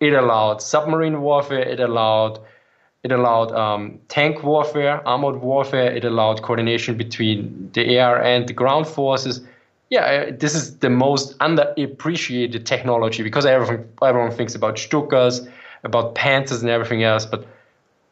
[0.00, 2.38] it allowed submarine warfare, it allowed
[3.04, 5.90] it allowed um, tank warfare, armored warfare.
[5.90, 9.40] It allowed coordination between the air and the ground forces.
[9.90, 15.48] Yeah, this is the most underappreciated technology because everyone everyone thinks about Stukas,
[15.84, 17.24] about Panzers and everything else.
[17.24, 17.46] But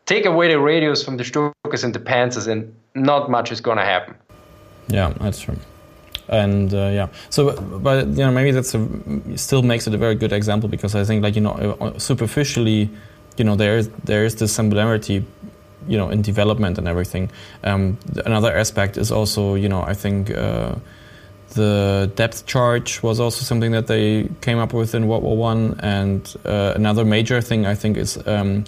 [0.07, 3.77] take away the radios from the Stukas and the Panzers, and not much is going
[3.79, 4.15] to happen.
[4.89, 5.57] Yeah, that's true
[6.29, 8.89] and uh, yeah so but you know maybe that's a,
[9.37, 12.91] still makes it a very good example because i think like you know superficially
[13.37, 15.25] you know there is there is this similarity
[15.89, 17.31] you know in development and everything
[17.65, 20.75] um, another aspect is also you know i think uh,
[21.57, 25.79] the depth charge was also something that they came up with in World War One,
[25.81, 28.65] and uh, another major thing I think is um,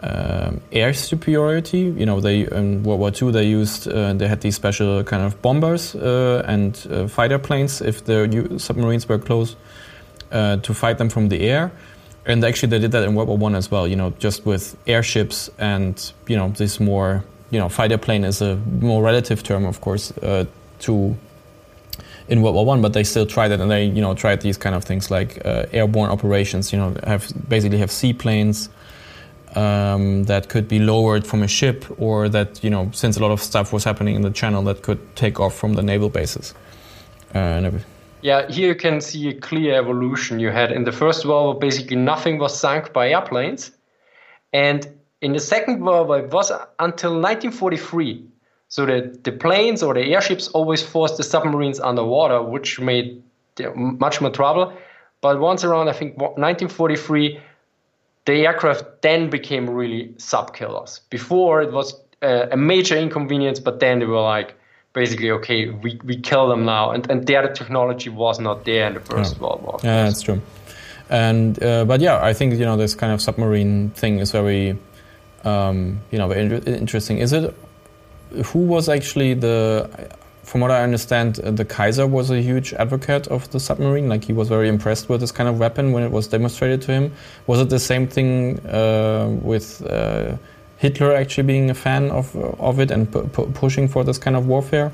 [0.00, 1.94] um, air superiority.
[1.96, 5.22] You know, they in World War Two they used uh, they had these special kind
[5.22, 9.56] of bombers uh, and uh, fighter planes if the submarines were close
[10.32, 11.72] uh, to fight them from the air.
[12.26, 13.86] And actually, they did that in World War One as well.
[13.86, 18.40] You know, just with airships and you know this more you know fighter plane is
[18.40, 20.46] a more relative term, of course, uh,
[20.80, 21.16] to
[22.28, 24.56] in World War One, but they still tried it, and they you know tried these
[24.56, 26.72] kind of things like uh, airborne operations.
[26.72, 28.70] You know, have basically have seaplanes
[29.54, 33.30] um, that could be lowered from a ship, or that you know, since a lot
[33.30, 36.54] of stuff was happening in the channel, that could take off from the naval bases.
[37.34, 37.70] Uh,
[38.24, 40.40] yeah, here you can see a clear evolution.
[40.40, 43.70] You had in the First World War, basically nothing was sunk by airplanes,
[44.50, 44.88] and
[45.20, 48.24] in the Second World War, it was until 1943.
[48.68, 53.22] So the, the planes or the airships always forced the submarines underwater, which made
[53.74, 54.72] much more trouble.
[55.20, 57.38] But once around, I think 1943,
[58.24, 61.02] the aircraft then became really sub killers.
[61.10, 64.54] Before it was uh, a major inconvenience, but then they were like,
[64.94, 66.92] basically, okay, we, we kill them now.
[66.92, 69.38] And, and their technology was not there in the First.
[69.38, 69.78] World War.
[69.82, 70.40] Yeah, that's true.
[71.10, 74.78] And uh, but yeah, I think you know this kind of submarine thing is very,
[75.44, 77.18] um, you know, very interesting.
[77.18, 77.54] Is it?
[78.46, 80.08] Who was actually the?
[80.44, 84.08] from what I understand, the Kaiser was a huge advocate of the submarine.
[84.08, 86.92] Like he was very impressed with this kind of weapon when it was demonstrated to
[86.92, 87.12] him.
[87.46, 90.36] Was it the same thing uh, with uh,
[90.84, 92.36] Hitler actually being a fan of
[92.68, 93.02] of it and
[93.54, 94.92] pushing for this kind of warfare?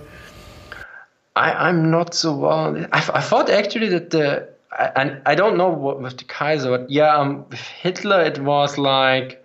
[1.35, 2.76] I, am not so well.
[2.92, 4.48] I, I, thought actually that the
[4.96, 8.38] and I, I don't know what with the Kaiser, but yeah, um, with Hitler it
[8.38, 9.44] was like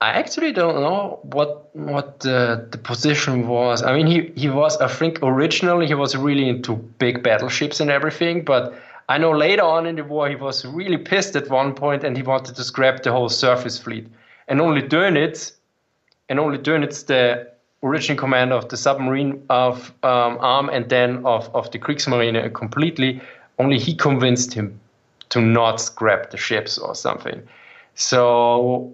[0.00, 3.82] I actually don't know what what the, the position was.
[3.82, 7.90] I mean, he, he was I think originally he was really into big battleships and
[7.90, 8.74] everything, but
[9.08, 12.16] I know later on in the war he was really pissed at one point and
[12.16, 14.06] he wanted to scrap the whole surface fleet.
[14.48, 15.52] And only Dönitz,
[16.28, 17.50] and only Dönitz, the
[17.82, 23.20] original commander of the submarine of um, arm and then of, of the Kriegsmarine completely,
[23.58, 24.78] only he convinced him
[25.30, 27.42] to not scrap the ships or something.
[27.94, 28.92] So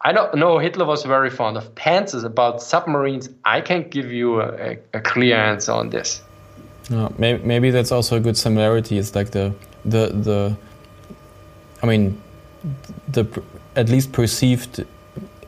[0.00, 0.58] I don't know.
[0.58, 2.24] Hitler was very fond of panzers.
[2.24, 6.22] About submarines, I can't give you a, a clear answer on this.
[6.90, 8.98] No, maybe, maybe that's also a good similarity.
[8.98, 9.52] It's like the
[9.84, 10.56] the the.
[11.82, 12.20] I mean,
[13.08, 13.26] the
[13.74, 14.84] at least perceived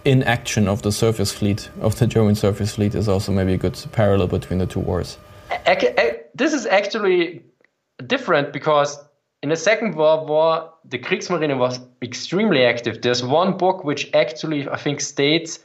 [0.04, 3.78] inaction of the surface fleet of the German surface fleet is also maybe a good
[3.92, 5.18] parallel between the two wars.
[6.34, 7.42] This is actually
[8.06, 8.98] different because
[9.42, 13.02] in the Second World War, the Kriegsmarine was extremely active.
[13.02, 15.60] There's one book which actually, I think, states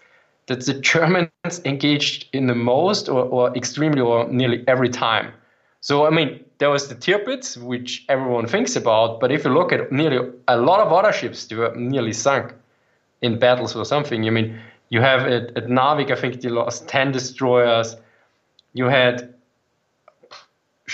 [0.48, 5.32] that the Germans engaged in the most or, or extremely or nearly every time.
[5.84, 9.74] So, I mean, there was the Tirpitz, which everyone thinks about, but if you look
[9.74, 12.54] at nearly a lot of other ships, they were nearly sunk
[13.22, 14.26] in battles or something.
[14.26, 17.98] I mean, you have at, at Narvik, I think they lost 10 destroyers.
[18.72, 19.34] You had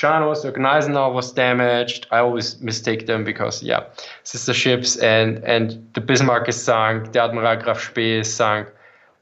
[0.04, 2.08] or Gneisenau was damaged.
[2.10, 3.84] I always mistake them because, yeah,
[4.24, 8.68] sister ships and, and the Bismarck is sunk, the Admiral Graf Spee is sunk.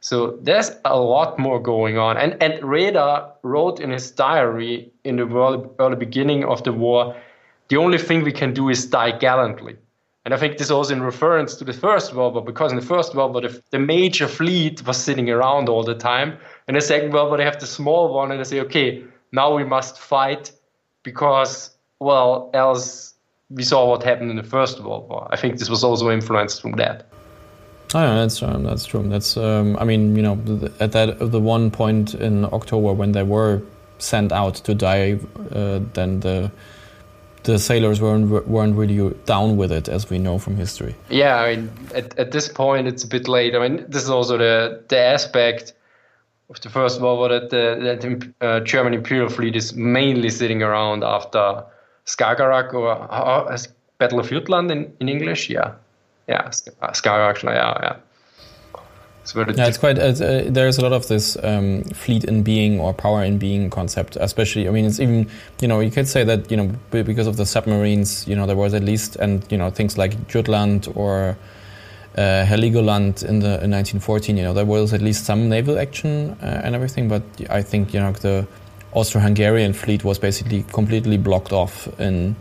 [0.09, 2.15] So there's a lot more going on.
[2.15, 5.27] And, and Raeder wrote in his diary in the
[5.79, 7.13] early, beginning of the war,
[7.67, 9.75] the only thing we can do is die gallantly.
[10.23, 12.79] And I think this was also in reference to the First World War, because in
[12.79, 16.37] the First World War, the, the major fleet was sitting around all the time.
[16.69, 19.53] In the Second World War, they have the small one and they say, okay, now
[19.53, 20.53] we must fight
[21.03, 23.15] because, well, else
[23.49, 25.27] we saw what happened in the First World War.
[25.31, 27.11] I think this was also influenced from that.
[27.93, 29.07] Oh yeah, that's um, that's true.
[29.07, 30.33] That's um, I mean, you know,
[30.79, 33.61] at that the one point in October when they were
[33.99, 35.19] sent out to die,
[35.51, 36.51] uh, then the
[37.43, 40.95] the sailors weren't weren't really down with it, as we know from history.
[41.09, 43.55] Yeah, I mean, at, at this point it's a bit late.
[43.55, 45.73] I mean, this is also the the aspect
[46.49, 50.61] of the First World War that the that uh, German Imperial fleet is mainly sitting
[50.61, 51.63] around after
[52.05, 53.57] Skagerrak or uh,
[53.97, 55.49] Battle of Jutland in, in English.
[55.49, 55.75] Yeah,
[56.27, 57.43] yeah, Skagerrak.
[57.43, 57.95] Yeah, yeah.
[59.23, 59.99] So yeah, it's quite.
[59.99, 64.15] Uh, there's a lot of this um, fleet in being or power in being concept,
[64.15, 64.69] especially.
[64.69, 67.45] I mean, it's even you know you could say that you know because of the
[67.45, 71.37] submarines, you know there was at least and you know things like Jutland or
[72.17, 74.37] uh, Heligoland in the in 1914.
[74.37, 77.93] You know, there was at least some naval action uh, and everything, but I think
[77.93, 78.47] you know the
[78.93, 82.35] Austro-Hungarian fleet was basically completely blocked off in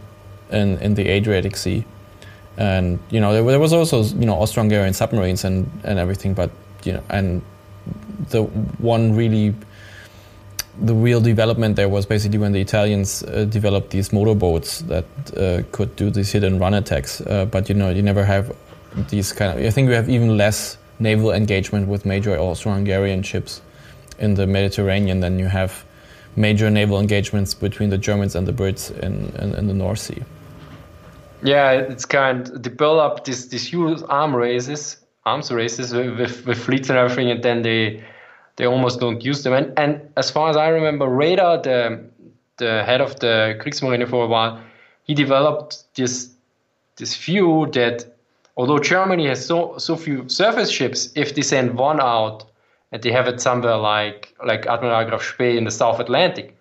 [0.51, 1.85] in, in the Adriatic Sea,
[2.57, 6.51] and you know there, there was also you know Austro-Hungarian submarines and and everything, but
[6.85, 7.43] you know and
[8.31, 8.43] the
[8.79, 9.55] one really
[10.81, 15.05] the real development there was basically when the Italians uh, developed these motorboats that
[15.37, 17.21] uh, could do these hit and run attacks.
[17.23, 18.55] Uh, but you know, you never have
[19.09, 19.65] these kind of.
[19.65, 23.61] I think we have even less naval engagement with major Austro-Hungarian ships
[24.19, 25.85] in the Mediterranean than you have
[26.37, 30.23] major naval engagements between the Germans and the Brits in, in, in the North Sea.
[31.43, 36.89] Yeah, it's kind of develop these these huge arm races, arms races with, with fleets
[36.89, 38.03] and everything, and then they
[38.57, 39.53] they almost don't use them.
[39.53, 42.05] And, and as far as I remember, Raeder, the
[42.57, 44.61] the head of the Kriegsmarine for a while,
[45.05, 46.31] he developed this
[46.97, 48.07] this view that
[48.57, 52.45] although Germany has so so few surface ships, if they send one out
[52.93, 56.57] and they have it somewhere like like Admiral Graf Spee in the South Atlantic,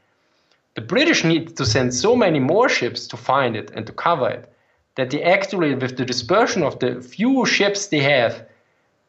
[0.73, 4.29] the British need to send so many more ships to find it and to cover
[4.29, 4.51] it
[4.95, 8.45] that they actually, with the dispersion of the few ships they have,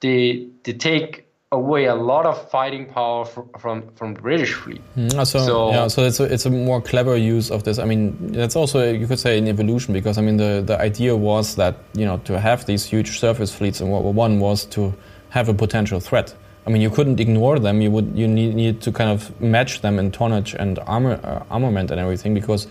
[0.00, 4.82] they they take away a lot of fighting power from from, from the British fleet.
[4.96, 7.78] Mm, so, so, yeah, so it's a, it's a more clever use of this.
[7.78, 11.14] I mean, that's also you could say an evolution because I mean the the idea
[11.16, 14.64] was that you know to have these huge surface fleets in World War One was
[14.66, 14.92] to
[15.30, 16.34] have a potential threat.
[16.66, 17.80] I mean, you couldn't ignore them.
[17.80, 21.44] You would you need, need to kind of match them in tonnage and armor uh,
[21.48, 22.66] armament and everything because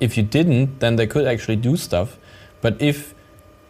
[0.00, 2.18] if you didn't, then they could actually do stuff
[2.60, 3.14] but if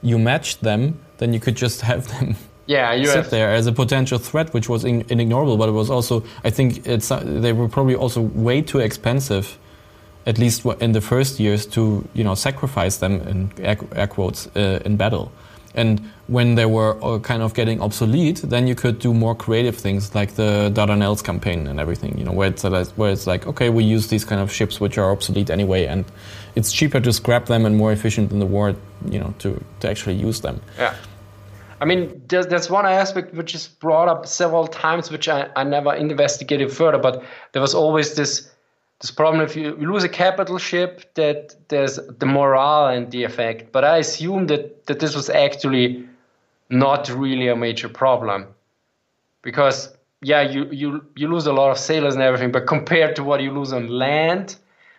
[0.02, 2.36] you matched them, then you could just have them
[2.68, 3.30] yeah, you sit have...
[3.30, 5.58] there as a potential threat, which was in, inignorable.
[5.58, 9.58] But it was also, I think, it's uh, they were probably also way too expensive,
[10.26, 14.46] at least in the first years, to you know sacrifice them in air, air quotes
[14.54, 15.32] uh, in battle.
[15.74, 19.76] And when they were uh, kind of getting obsolete, then you could do more creative
[19.76, 22.18] things like the Dardanelles campaign and everything.
[22.18, 22.64] You know, where it's
[22.96, 26.04] where it's like, okay, we use these kind of ships which are obsolete anyway, and
[26.58, 28.74] it's cheaper to scrap them and more efficient in the war,
[29.08, 29.48] you know, to,
[29.80, 30.60] to actually use them.
[30.76, 30.94] Yeah.
[31.80, 35.62] I mean, there's, there's one aspect which is brought up several times, which I, I
[35.62, 38.50] never investigated further, but there was always this
[39.00, 43.70] this problem if you, lose a capital ship that there's the morale and the effect.
[43.70, 46.04] But I assume that, that this was actually
[46.68, 48.48] not really a major problem.
[49.42, 53.22] Because yeah, you, you you lose a lot of sailors and everything, but compared to
[53.22, 54.56] what you lose on land,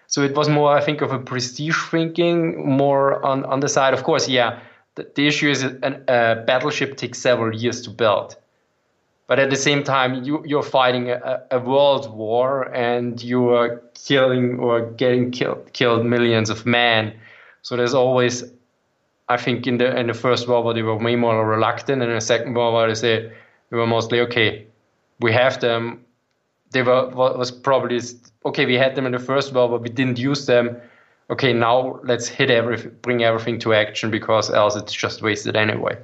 [0.09, 3.93] so it was more, I think, of a prestige thinking, more on, on the side.
[3.93, 4.59] Of course, yeah,
[4.95, 8.35] the, the issue is a battleship takes several years to build.
[9.27, 13.83] But at the same time, you, you're fighting a, a world war and you are
[13.93, 17.13] killing or getting killed, killed millions of men.
[17.61, 18.43] So there's always,
[19.27, 22.01] I think, in the in the First World War, they were way more reluctant.
[22.01, 23.31] And in the Second World War, they say
[23.69, 24.65] they were mostly, okay,
[25.19, 26.03] we have them.
[26.71, 27.99] They were was probably
[28.45, 30.77] okay, we had them in the first world, but we didn't use them.
[31.29, 35.97] Okay, now let's hit everything, bring everything to action because else it's just wasted anyway.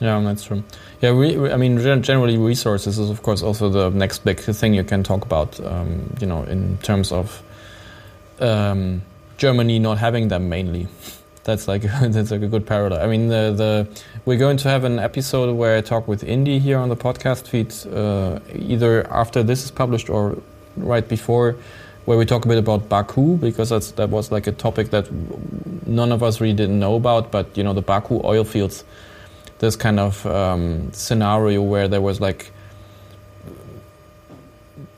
[0.00, 0.62] Yeah, that's true.
[1.00, 4.84] Yeah, we, I mean, generally resources is of course also the next big thing you
[4.84, 5.58] can talk about.
[5.64, 7.42] Um, you know, in terms of
[8.40, 9.02] um,
[9.36, 10.88] Germany not having them mainly.
[11.48, 11.80] That's like
[12.14, 13.00] that's like a good parallel.
[13.00, 16.58] I mean, the, the we're going to have an episode where I talk with Indy
[16.58, 20.36] here on the podcast feed, uh, either after this is published or
[20.76, 21.56] right before
[22.04, 25.10] where we talk a bit about Baku because that's, that was like a topic that
[25.86, 27.30] none of us really didn't know about.
[27.30, 28.84] But you know, the Baku oil fields,
[29.58, 32.50] this kind of um, scenario where there was like,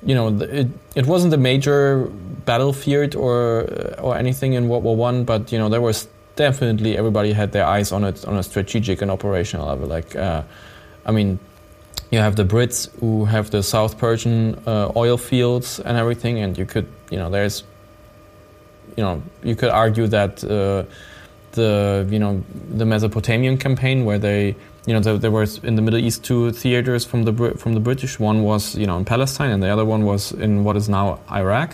[0.02, 2.10] you know, it it wasn't a major
[2.44, 3.68] battlefield or
[4.00, 6.08] or anything in World War One, but you know, there was
[6.40, 9.86] definitely everybody had their eyes on it on a strategic and operational level.
[9.96, 10.42] Like, uh,
[11.08, 11.38] I mean,
[12.10, 14.36] you have the Brits who have the South Persian
[14.66, 17.64] uh, oil fields and everything, and you could, you know, there's,
[18.96, 20.82] you know, you could argue that uh,
[21.52, 22.42] the, you know,
[22.80, 26.52] the Mesopotamian campaign where they, you know, there, there was in the Middle East two
[26.52, 28.18] theaters from the from the British.
[28.18, 31.20] One was, you know, in Palestine, and the other one was in what is now
[31.30, 31.70] Iraq.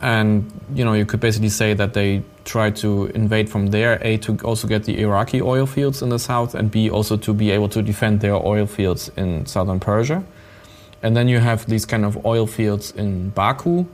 [0.00, 4.16] And you know, you could basically say that they tried to invade from there, A,
[4.18, 7.50] to also get the Iraqi oil fields in the south, and B, also to be
[7.50, 10.24] able to defend their oil fields in southern Persia.
[11.02, 13.86] And then you have these kind of oil fields in Baku,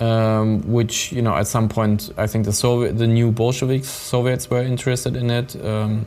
[0.00, 4.48] um, which, you know, at some point, I think the Soviet, the new Bolsheviks, Soviets
[4.50, 5.56] were interested in it.
[5.64, 6.06] Um,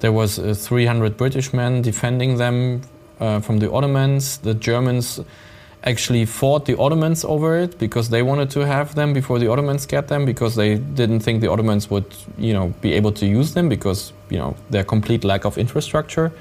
[0.00, 2.82] there was uh, 300 British men defending them
[3.20, 4.38] uh, from the Ottomans.
[4.38, 5.20] The Germans
[5.84, 9.86] actually fought the Ottomans over it because they wanted to have them before the Ottomans
[9.86, 12.04] get them because they didn't think the Ottomans would,
[12.36, 16.32] you know, be able to use them because, you know, their complete lack of infrastructure.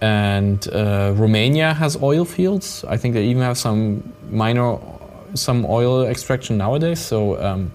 [0.00, 2.84] And uh, Romania has oil fields.
[2.88, 4.78] I think they even have some minor,
[5.34, 7.00] some oil extraction nowadays.
[7.00, 7.70] So, um,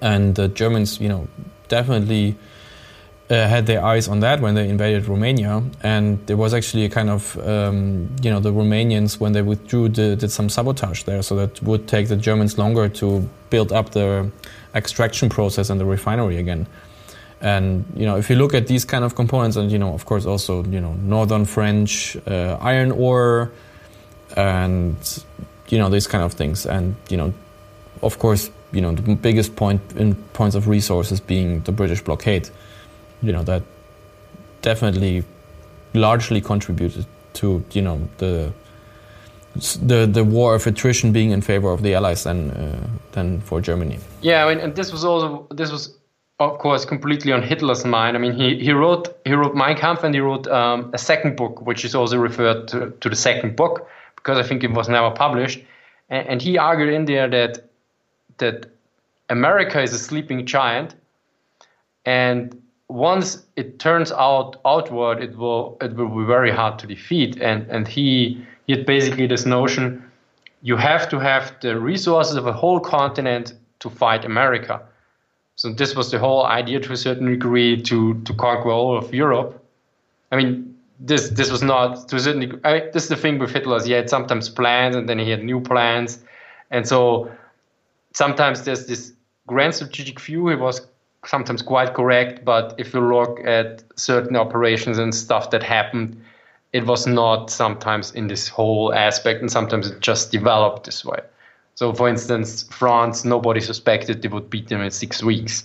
[0.00, 1.28] and the Germans, you know,
[1.68, 2.36] definitely
[3.30, 6.88] uh, had their eyes on that when they invaded Romania, and there was actually a
[6.88, 11.36] kind of um, you know the Romanians when they withdrew did, some sabotage there, so
[11.36, 14.30] that would take the Germans longer to build up the
[14.74, 16.66] extraction process and the refinery again.
[17.40, 20.06] And you know, if you look at these kind of components, and you know, of
[20.06, 23.52] course, also you know, northern French uh, iron ore,
[24.36, 24.96] and
[25.68, 27.34] you know, these kind of things, and you know,
[28.02, 32.48] of course, you know, the biggest point in points of resources being the British blockade.
[33.22, 33.62] You know, that
[34.62, 35.24] definitely
[35.94, 38.52] largely contributed to you know the
[39.82, 43.60] the the war of attrition being in favor of the Allies than uh, than for
[43.60, 43.98] Germany.
[44.22, 45.96] Yeah, I mean, and this was also this was
[46.38, 48.16] of course completely on Hitler's mind.
[48.16, 51.36] I mean, he he wrote he wrote Mein Kampf and he wrote um, a second
[51.36, 54.88] book, which is also referred to, to the second book because I think it was
[54.88, 55.60] never published,
[56.08, 57.70] and, and he argued in there that
[58.38, 58.66] that
[59.28, 60.94] America is a sleeping giant,
[62.04, 67.40] and once it turns out outward, it will it will be very hard to defeat.
[67.40, 70.02] And and he he had basically this notion:
[70.62, 74.80] you have to have the resources of a whole continent to fight America.
[75.56, 79.14] So this was the whole idea to a certain degree to to conquer all of
[79.14, 79.62] Europe.
[80.32, 82.60] I mean, this this was not to a certain degree.
[82.64, 85.44] I, this is the thing with Hitler: he had sometimes plans and then he had
[85.44, 86.24] new plans,
[86.70, 87.30] and so
[88.14, 89.12] sometimes there's this
[89.46, 90.48] grand strategic view.
[90.48, 90.86] He was
[91.24, 96.20] sometimes quite correct, but if you look at certain operations and stuff that happened,
[96.72, 101.20] it was not sometimes in this whole aspect, and sometimes it just developed this way.
[101.74, 105.64] So, for instance, France, nobody suspected they would beat them in six weeks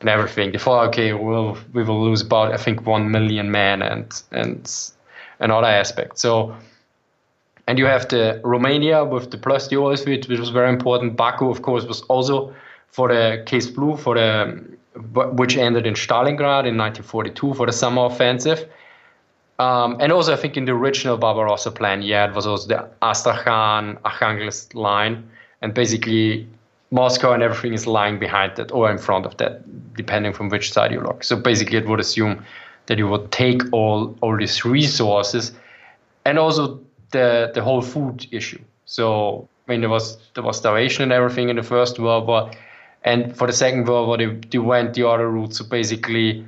[0.00, 0.52] and everything.
[0.52, 4.70] They thought, okay, we'll, we will lose about, I think, one million men and and
[5.40, 6.18] another aspect.
[6.18, 6.54] So,
[7.66, 11.16] and you have the Romania with the plus the which was very important.
[11.16, 12.54] Baku, of course, was also
[12.88, 14.77] for the case blue for the
[15.12, 18.68] which ended in Stalingrad in 1942 for the summer offensive.
[19.58, 22.88] Um, and also, I think in the original Barbarossa plan, yeah, it was also the
[23.02, 25.28] Astrakhan Arkhangelsk line,
[25.62, 26.46] and basically
[26.90, 29.62] Moscow and everything is lying behind that or in front of that,
[29.94, 31.24] depending from which side you look.
[31.24, 32.44] So basically, it would assume
[32.86, 35.52] that you would take all all these resources,
[36.24, 36.80] and also
[37.10, 38.60] the the whole food issue.
[38.84, 42.50] So I mean, there was there was starvation and everything in the First World War
[43.08, 45.54] and for the Second World War, they, they went the other route.
[45.54, 46.44] So basically,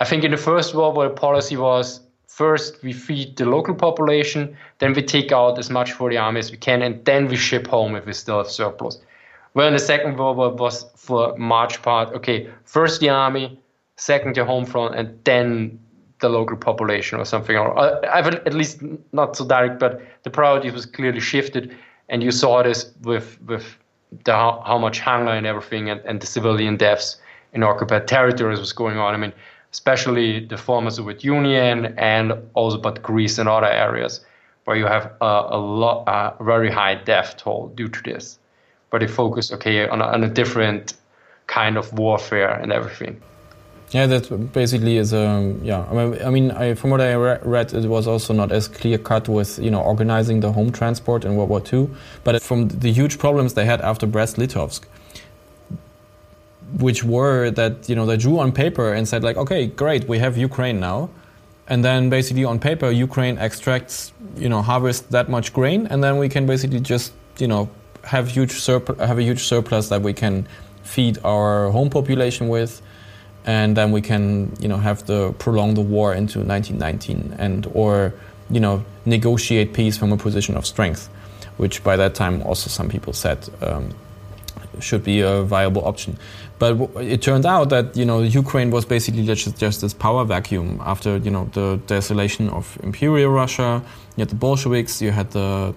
[0.00, 3.74] I think in the First World War, the policy was first we feed the local
[3.74, 7.28] population, then we take out as much for the army as we can, and then
[7.28, 8.98] we ship home if we still have surplus.
[9.54, 13.60] Well, in the Second World War was for March part, okay, first the army,
[13.96, 15.78] second the home front, and then
[16.20, 17.56] the local population or something.
[17.56, 18.00] Or uh,
[18.46, 18.80] at least
[19.12, 21.76] not so direct, but the priority was clearly shifted,
[22.08, 23.66] and you saw this with with
[24.24, 27.16] the, how, much hunger and everything and, and the civilian deaths
[27.52, 29.14] in occupied territories was going on.
[29.14, 29.32] I mean,
[29.72, 34.24] especially the former Soviet Union and also but Greece and other areas
[34.64, 38.38] where you have a, a lot, a very high death toll due to this.
[38.90, 40.94] But they focus, okay, on a, on a different
[41.46, 43.20] kind of warfare and everything.
[43.90, 45.86] Yeah, that basically is um, yeah.
[45.90, 49.28] I mean, I from what I re read, it was also not as clear cut
[49.28, 51.88] with you know organizing the home transport in World War II.
[52.22, 54.82] But from the huge problems they had after Brest-Litovsk,
[56.78, 60.18] which were that you know they drew on paper and said like, okay, great, we
[60.18, 61.08] have Ukraine now,
[61.66, 66.18] and then basically on paper Ukraine extracts you know harvest that much grain, and then
[66.18, 67.70] we can basically just you know
[68.04, 70.46] have huge have a huge surplus that we can
[70.82, 72.82] feed our home population with
[73.44, 78.14] and then we can you know have the prolong the war into 1919 and or
[78.50, 81.08] you know negotiate peace from a position of strength,
[81.56, 83.94] which by that time also some people said um,
[84.80, 86.18] should be a viable option.
[86.58, 90.80] But it turned out that you know Ukraine was basically just, just this power vacuum
[90.84, 93.82] after you know the desolation of Imperial Russia.
[94.16, 95.74] You had the Bolsheviks, you had the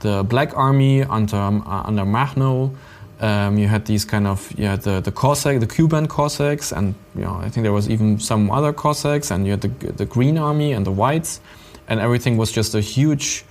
[0.00, 2.74] the Black Army under uh, under Makhno.
[3.18, 6.94] Um, you had these kind of you had the the Cossack, the Kuban Cossacks, and
[7.14, 10.04] you know I think there was even some other Cossacks, and you had the the
[10.04, 11.40] Green Army and the Whites,
[11.88, 13.44] and everything was just a huge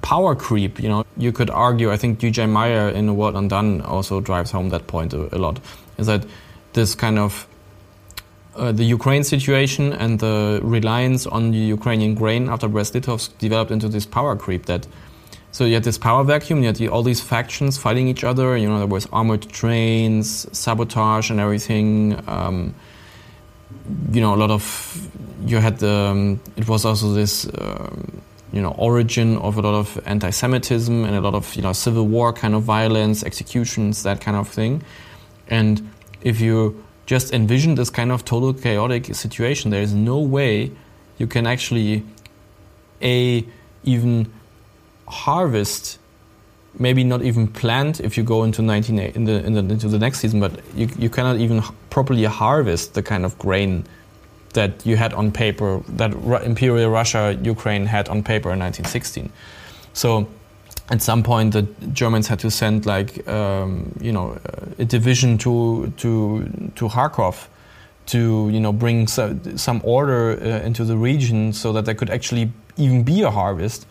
[0.00, 0.80] power creep.
[0.80, 1.90] You know, you could argue.
[1.90, 2.46] I think G.J.
[2.46, 5.58] Meyer in The World Undone also drives home that point a, a lot.
[5.96, 6.24] Is that
[6.72, 7.48] this kind of
[8.58, 13.88] uh, the Ukraine situation and the reliance on the Ukrainian grain after Brest-Litovsk developed into
[13.88, 14.86] this power creep that
[15.50, 18.56] so you had this power vacuum, you had all these factions fighting each other.
[18.56, 22.22] You know, there was armored trains, sabotage, and everything.
[22.28, 22.74] Um,
[24.12, 25.08] you know, a lot of
[25.46, 25.90] you had the.
[25.90, 27.48] Um, it was also this.
[27.58, 31.74] Um, you know, origin of a lot of anti-Semitism and a lot of you know
[31.74, 34.82] civil war kind of violence, executions, that kind of thing.
[35.48, 35.90] And
[36.22, 40.72] if you just envision this kind of total chaotic situation, there is no way
[41.18, 42.04] you can actually
[43.02, 43.44] a
[43.84, 44.32] even
[45.08, 45.98] harvest
[46.78, 49.98] maybe not even planned if you go into 19 in the, in the into the
[49.98, 53.84] next season, but you you cannot even properly harvest the kind of grain
[54.54, 56.12] that you had on paper that
[56.44, 59.30] Imperial Russia Ukraine had on paper in 1916.
[59.92, 60.28] So
[60.90, 64.38] at some point the Germans had to send like um, you know
[64.78, 67.48] a division to to to Kharkov
[68.06, 72.10] to you know bring so, some order uh, into the region so that there could
[72.10, 73.86] actually even be a harvest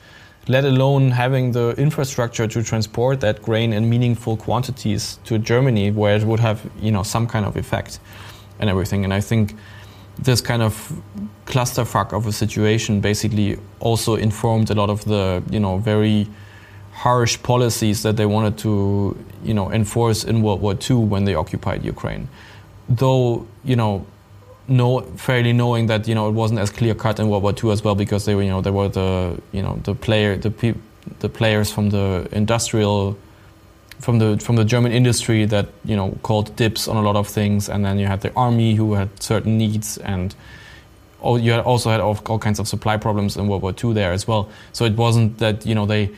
[0.47, 6.15] let alone having the infrastructure to transport that grain in meaningful quantities to Germany where
[6.15, 7.99] it would have you know some kind of effect
[8.59, 9.55] and everything and I think
[10.19, 10.73] this kind of
[11.45, 16.27] clusterfuck of a situation basically also informed a lot of the you know very
[16.91, 21.35] harsh policies that they wanted to you know enforce in World War II when they
[21.35, 22.27] occupied Ukraine.
[22.89, 24.05] Though you know,
[24.67, 27.71] know fairly knowing that you know it wasn't as clear cut in World War II
[27.71, 30.51] as well because they were you know there were the you know the player the
[30.51, 30.75] pe-
[31.19, 33.17] the players from the industrial
[33.99, 37.27] from the from the German industry that you know called dips on a lot of
[37.27, 40.35] things, and then you had the army who had certain needs, and
[41.23, 44.27] you also had all, all kinds of supply problems in World War II there as
[44.27, 44.49] well.
[44.71, 46.11] So it wasn't that you know they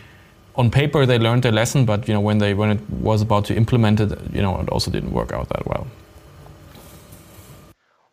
[0.56, 3.46] on paper they learned their lesson, but you know when they when it was about
[3.46, 5.88] to implement it, you know it also didn't work out that well.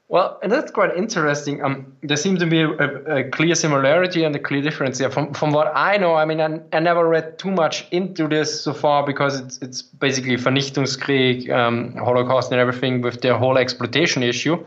[0.08, 1.64] Well, and that's quite interesting.
[1.64, 5.10] Um, there seems to be a, a, clear similarity and a clear difference here.
[5.10, 8.60] From from what I know, I mean, I, I never read too much into this
[8.62, 14.22] so far because it's it's basically Vernichtungskrieg, um, Holocaust, and everything with the whole exploitation
[14.22, 14.64] issue.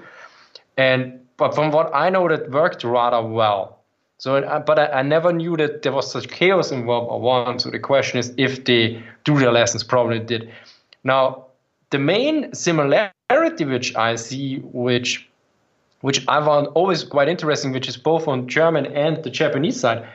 [0.76, 3.80] And but from what I know, that worked rather well.
[4.18, 7.22] So, uh, but I, I, never knew that there was such chaos in World War
[7.22, 7.60] One.
[7.60, 10.52] So the question is if they do their lessons, probably did.
[11.06, 11.46] Now,
[11.92, 15.29] the main similarity which I see, which
[16.02, 20.08] which I found always quite interesting, which is both on German and the Japanese side,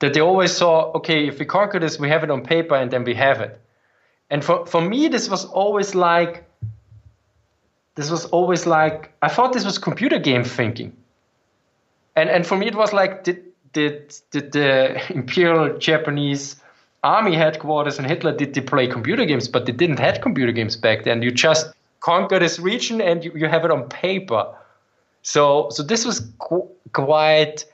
[0.00, 2.90] that they always saw, okay, if we conquer this, we have it on paper and
[2.90, 3.60] then we have it.
[4.30, 6.44] And for, for me, this was always like,
[7.96, 10.96] this was always like, I thought this was computer game thinking.
[12.16, 16.56] And, and for me, it was like, did, did, did the Imperial Japanese
[17.02, 20.76] army headquarters and Hitler did they play computer games, but they didn't have computer games
[20.76, 21.22] back then.
[21.22, 24.54] You just conquer this region and you, you have it on paper.
[25.22, 27.64] So so this was qu- quite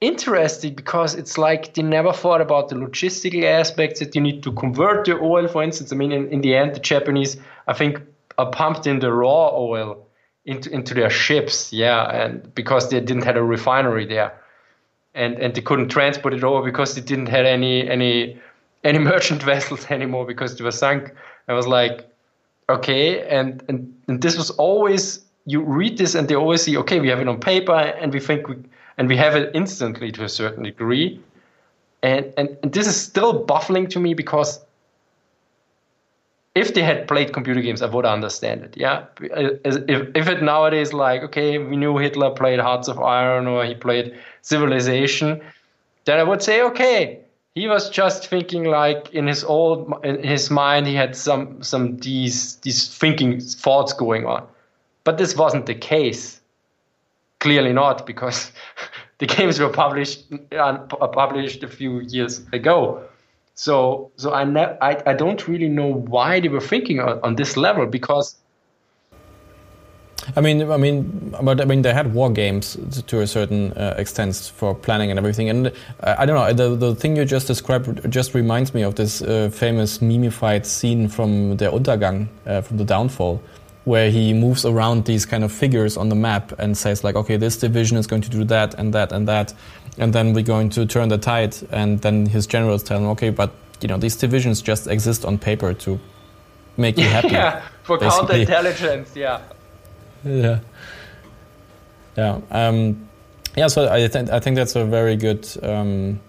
[0.00, 4.52] interesting because it's like they never thought about the logistical aspects that you need to
[4.52, 5.92] convert the oil, for instance.
[5.92, 7.36] I mean, in, in the end, the Japanese,
[7.66, 8.00] I think,
[8.38, 10.06] uh, pumped in the raw oil
[10.44, 14.32] into into their ships, yeah, and because they didn't have a refinery there
[15.18, 18.38] and and they couldn't transport it over because they didn't have any any
[18.84, 21.12] any merchant vessels anymore because they were sunk.
[21.48, 22.08] I was like,
[22.68, 27.00] okay, and and, and this was always you read this and they always see, okay,
[27.00, 28.56] we have it on paper and we think we
[28.98, 31.20] and we have it instantly to a certain degree.
[32.02, 34.60] And, and, and this is still baffling to me because
[36.54, 38.76] if they had played computer games, I would understand it.
[38.76, 39.76] Yeah, if
[40.14, 44.18] if it nowadays like okay, we knew Hitler played Hearts of Iron or he played
[44.42, 45.40] Civilization,
[46.04, 47.20] then I would say okay,
[47.54, 51.96] he was just thinking like in his old in his mind he had some some
[51.98, 54.46] these these thinking thoughts going on,
[55.08, 56.38] but this wasn't the case.
[57.40, 58.52] Clearly not because
[59.18, 60.76] the games were published uh,
[61.22, 63.02] published a few years ago.
[63.54, 67.36] So so I, ne- I I don't really know why they were thinking on, on
[67.36, 68.36] this level because.
[70.36, 73.94] I mean, I mean, but I mean, they had war games to a certain uh,
[73.96, 75.48] extent for planning and everything.
[75.48, 78.94] And uh, I don't know, the the thing you just described just reminds me of
[78.94, 83.40] this uh, famous mimified scene from the Untergang, uh, from the Downfall,
[83.88, 87.38] where he moves around these kind of figures on the map and says like, okay,
[87.38, 89.54] this division is going to do that and that and that,
[89.96, 91.56] and then we're going to turn the tide.
[91.70, 95.38] And then his generals tell him, okay, but you know these divisions just exist on
[95.38, 95.98] paper to
[96.76, 97.28] make you happy.
[97.32, 99.16] yeah, for counterintelligence.
[99.16, 99.40] Yeah.
[100.24, 100.58] Yeah.
[102.16, 102.40] Yeah.
[102.50, 103.08] Um,
[103.56, 103.68] yeah.
[103.68, 105.48] So I think I think that's a very good.
[105.62, 106.20] Um,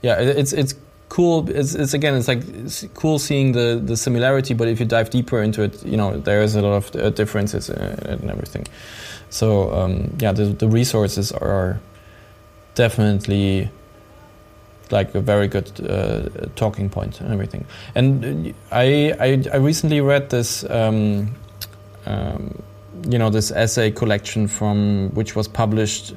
[0.00, 0.74] yeah, it's it's
[1.08, 1.48] cool.
[1.48, 5.10] It's, it's again, it's like it's cool seeing the the similarity, but if you dive
[5.10, 8.66] deeper into it, you know, there is a lot of uh, differences and everything.
[9.30, 11.80] So um, yeah, the the resources are
[12.74, 13.70] definitely
[14.90, 17.64] like a very good uh, talking point and everything.
[17.94, 20.64] And I I, I recently read this.
[20.68, 21.34] Um,
[22.06, 22.62] um,
[23.08, 26.14] you know this essay collection from which was published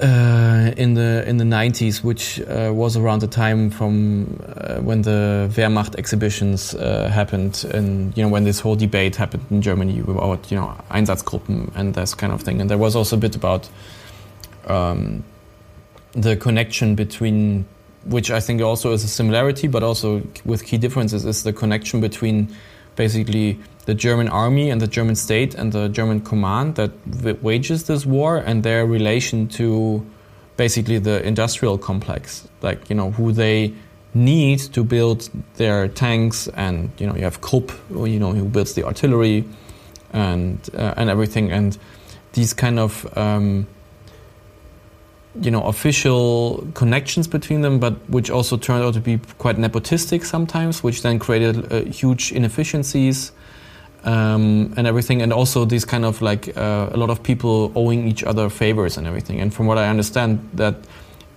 [0.00, 5.02] uh, in the in the 90s, which uh, was around the time from uh, when
[5.02, 10.00] the Wehrmacht exhibitions uh, happened, and you know when this whole debate happened in Germany
[10.00, 12.60] about you know Einsatzgruppen and this kind of thing.
[12.60, 13.68] And there was also a bit about
[14.66, 15.22] um,
[16.12, 17.66] the connection between
[18.04, 22.00] which I think also is a similarity, but also with key differences, is the connection
[22.00, 22.54] between
[22.96, 26.92] basically the German army and the German state and the German command that
[27.42, 30.04] wages this war and their relation to
[30.56, 33.72] basically the industrial complex, like you know who they
[34.14, 38.74] need to build their tanks, and you know you have Krupp, you know who builds
[38.74, 39.44] the artillery,
[40.12, 41.76] and uh, and everything, and
[42.32, 43.66] these kind of um,
[45.40, 50.24] you know official connections between them, but which also turned out to be quite nepotistic
[50.24, 53.32] sometimes, which then created uh, huge inefficiencies.
[54.06, 58.06] Um, and everything, and also these kind of like uh, a lot of people owing
[58.06, 59.40] each other favors and everything.
[59.40, 60.74] And from what I understand, that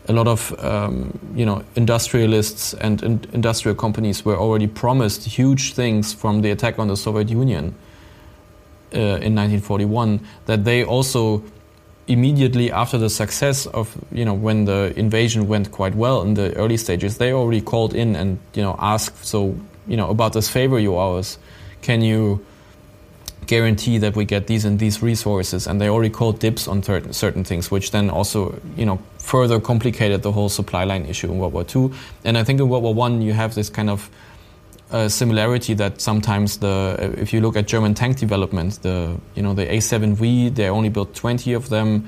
[0.10, 5.74] a lot of um, you know industrialists and in industrial companies were already promised huge
[5.74, 7.76] things from the attack on the Soviet Union
[8.94, 10.20] uh, in 1941.
[10.46, 11.44] That they also
[12.08, 16.56] immediately after the success of you know when the invasion went quite well in the
[16.56, 19.56] early stages, they already called in and you know asked so
[19.88, 21.38] you know about this favor you owe us,
[21.82, 22.46] can you
[23.48, 27.44] guarantee that we get these and these resources and they already called dibs on certain
[27.44, 31.54] things which then also you know further complicated the whole supply line issue in world
[31.54, 31.90] war ii
[32.26, 34.10] and i think in world war one you have this kind of
[34.92, 39.54] uh, similarity that sometimes the if you look at german tank development the you know
[39.54, 42.06] the a7v they only built 20 of them.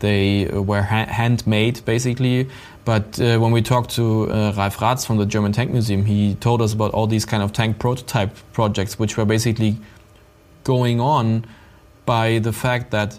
[0.00, 2.48] They were ha handmade basically.
[2.84, 6.34] But uh, when we talked to uh, Ralf Raths from the German Tank Museum, he
[6.34, 9.76] told us about all these kind of tank prototype projects, which were basically
[10.64, 11.44] going on
[12.06, 13.18] by the fact that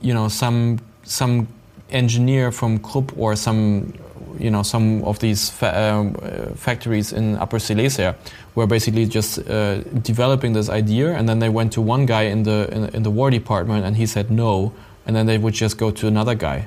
[0.00, 1.48] you know some some
[1.90, 3.92] engineer from Krupp or some
[4.38, 8.14] you know some of these fa uh, factories in Upper Silesia
[8.54, 12.42] were basically just uh, developing this idea, and then they went to one guy in
[12.42, 14.72] the in, in, the war department, and he said no,
[15.06, 16.66] and then they would just go to another guy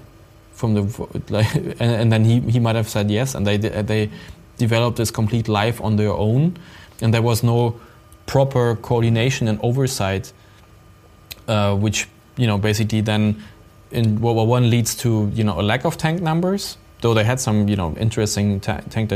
[0.53, 0.84] from the
[1.30, 4.09] like, and, and then he he might have said yes, and they they
[4.57, 6.57] developed this complete life on their own,
[7.01, 7.80] and there was no
[8.26, 10.34] proper coordination and oversight,
[11.47, 12.07] uh, which
[12.38, 13.41] you know basically then
[13.91, 16.78] in World War One leads to you know a lack of tank numbers.
[17.01, 19.09] Though they had some you know interesting ta tank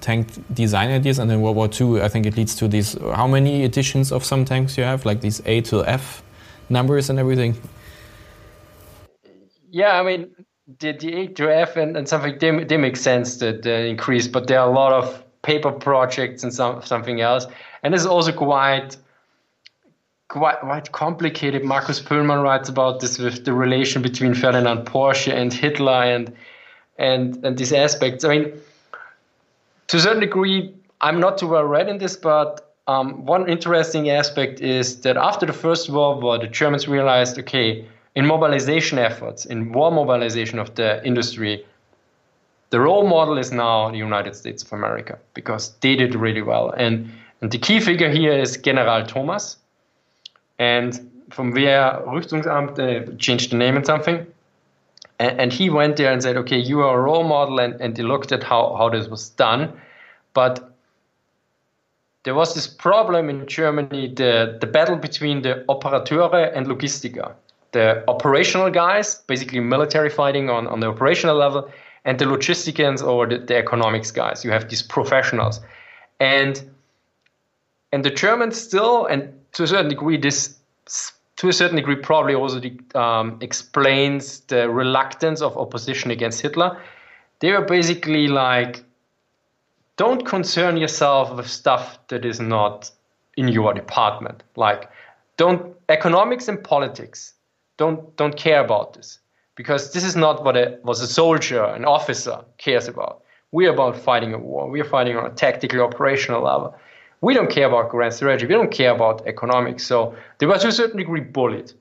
[0.00, 3.26] tank design ideas, and in World War Two, I think it leads to these how
[3.26, 6.22] many editions of some tanks you have, like these A to F
[6.68, 7.56] numbers and everything.
[9.70, 10.34] Yeah, I mean
[10.80, 14.28] the, the A to F and, and something they, they make sense that uh, increase,
[14.28, 17.46] but there are a lot of paper projects and some something else
[17.82, 18.96] and this is also quite
[20.32, 21.62] quite quite complicated.
[21.62, 26.32] Markus Pöhlmann writes about this with the relation between Ferdinand Porsche and Hitler and
[26.98, 28.24] and and these aspects.
[28.24, 28.52] I mean,
[29.88, 34.08] to a certain degree, I'm not too well read in this, but um, one interesting
[34.08, 37.84] aspect is that after the First World War, the Germans realized, okay,
[38.14, 41.64] in mobilization efforts, in war mobilization of the industry,
[42.72, 46.70] the role model is now the United States of America because they did really well.
[46.70, 47.12] And
[47.42, 49.58] and the key figure here is General Thomas.
[50.58, 54.26] And from Wehrrüstungsamt, uh, changed the name and something.
[55.18, 57.58] And, and, he went there and said, okay, you are a role model.
[57.58, 59.72] And, and they looked at how, how this was done.
[60.34, 60.72] But
[62.22, 67.32] there was this problem in Germany, the, the battle between the Operateure and Logistiker.
[67.72, 71.68] The operational guys, basically military fighting on, on the operational level,
[72.04, 74.44] and the logisticians or the, the economics guys.
[74.44, 75.60] You have these professionals.
[76.20, 76.62] And
[77.92, 80.56] and the Germans still, and to a certain degree, this
[81.36, 82.60] to a certain degree probably also
[82.94, 86.80] um, explains the reluctance of opposition against Hitler.
[87.40, 88.84] They were basically like,
[89.96, 92.90] don't concern yourself with stuff that is not
[93.36, 94.42] in your department.
[94.56, 94.88] Like,
[95.36, 97.34] don't economics and politics.
[97.76, 99.18] Don't don't care about this
[99.54, 103.22] because this is not what a was a soldier, an officer cares about.
[103.50, 104.70] We're about fighting a war.
[104.70, 106.74] We're fighting on a tactical, operational level
[107.22, 108.46] we don't care about grand strategy.
[108.46, 109.86] We don't care about economics.
[109.86, 111.72] So they were to a certain degree bullied,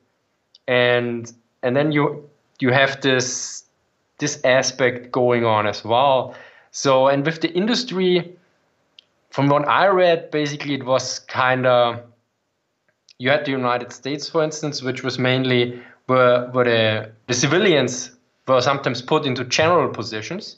[0.67, 1.31] and
[1.63, 3.65] and then you you have this
[4.19, 6.35] this aspect going on as well.
[6.69, 8.37] So and with the industry,
[9.31, 11.99] from what I read, basically it was kind of
[13.17, 15.81] you had the United States, for instance, which was mainly
[16.11, 18.11] where the, the civilians
[18.47, 20.57] were sometimes put into general positions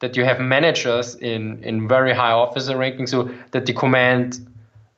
[0.00, 4.46] that you have managers in, in very high officer rankings so that the command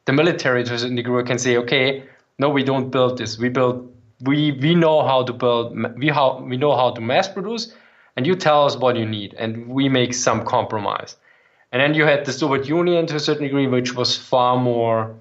[0.07, 2.03] the military to a certain degree can say, okay,
[2.39, 3.39] no, we don't build this.
[3.39, 5.67] We build we we know how to build
[5.97, 7.73] we how we know how to mass produce
[8.17, 11.17] and you tell us what you need and we make some compromise.
[11.73, 15.15] And then you had the Soviet Union to a certain degree, which was far more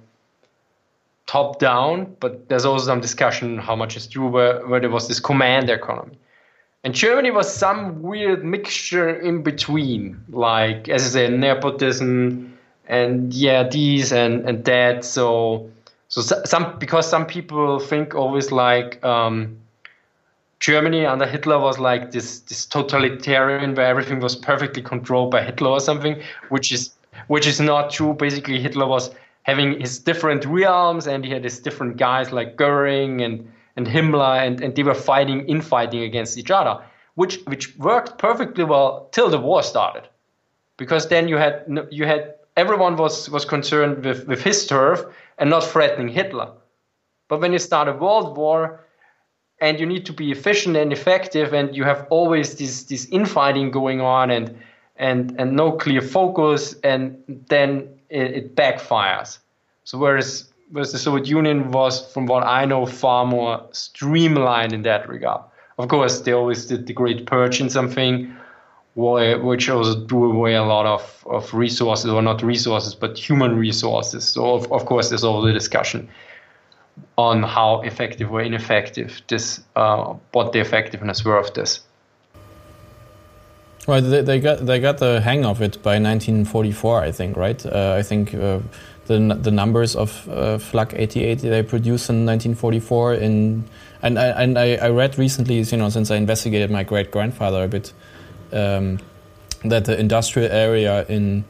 [1.30, 5.08] top down, but there's also some discussion how much is true where, where there was
[5.08, 6.18] this command economy.
[6.84, 12.58] And Germany was some weird mixture in between, like as I say, nepotism
[12.88, 15.06] and yeah, these and and that.
[15.06, 15.70] So
[16.08, 19.60] so some because some people think always like um,
[20.60, 25.70] Germany under Hitler was like this this totalitarian where everything was perfectly controlled by Hitler
[25.70, 26.92] or something, which is
[27.28, 28.14] which is not true.
[28.14, 29.12] Basically, Hitler was
[29.44, 34.46] having his different realms and he had his different guys like Goering and and Himmler,
[34.46, 36.84] and, and they were fighting, infighting against each other,
[37.16, 40.04] which which worked perfectly well till the war started,
[40.78, 45.06] because then you had you had everyone was was concerned with with his turf
[45.38, 46.52] and not threatening Hitler,
[47.30, 48.84] but when you start a world war,
[49.62, 53.72] and you need to be efficient and effective, and you have always this this infighting
[53.72, 54.58] going on and
[54.98, 59.40] and and no clear focus, and then it, it backfires.
[59.84, 64.84] So whereas whereas the Soviet Union was, from what I know, far more streamlined in
[64.84, 65.42] that regard.
[65.78, 68.36] Of course, they always did the Great Purge in something,
[68.96, 74.28] which also drew away a lot of, of resources, or not resources, but human resources.
[74.28, 76.10] So, of, of course, there's all the discussion
[77.18, 81.80] on how effective or ineffective this, uh, what the effectiveness were of this.
[83.88, 87.66] Well, they, they, got they got the hang of it by 1944, I think, right?
[87.66, 88.60] Uh, I think uh,
[89.10, 93.64] the the numbers of uh, Flak 88 they produced in 1944 in
[94.02, 97.64] and I, and I, I read recently you know since I investigated my great grandfather
[97.64, 97.92] a bit
[98.54, 99.00] um,
[99.66, 101.44] that the industrial area in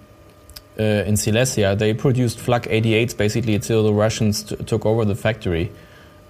[0.80, 5.69] uh, in Silesia they produced Flak 88s basically until the Russians took over the factory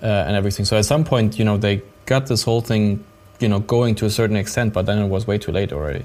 [0.01, 3.05] uh, and everything so at some point you know they got this whole thing
[3.39, 6.03] you know going to a certain extent but then it was way too late already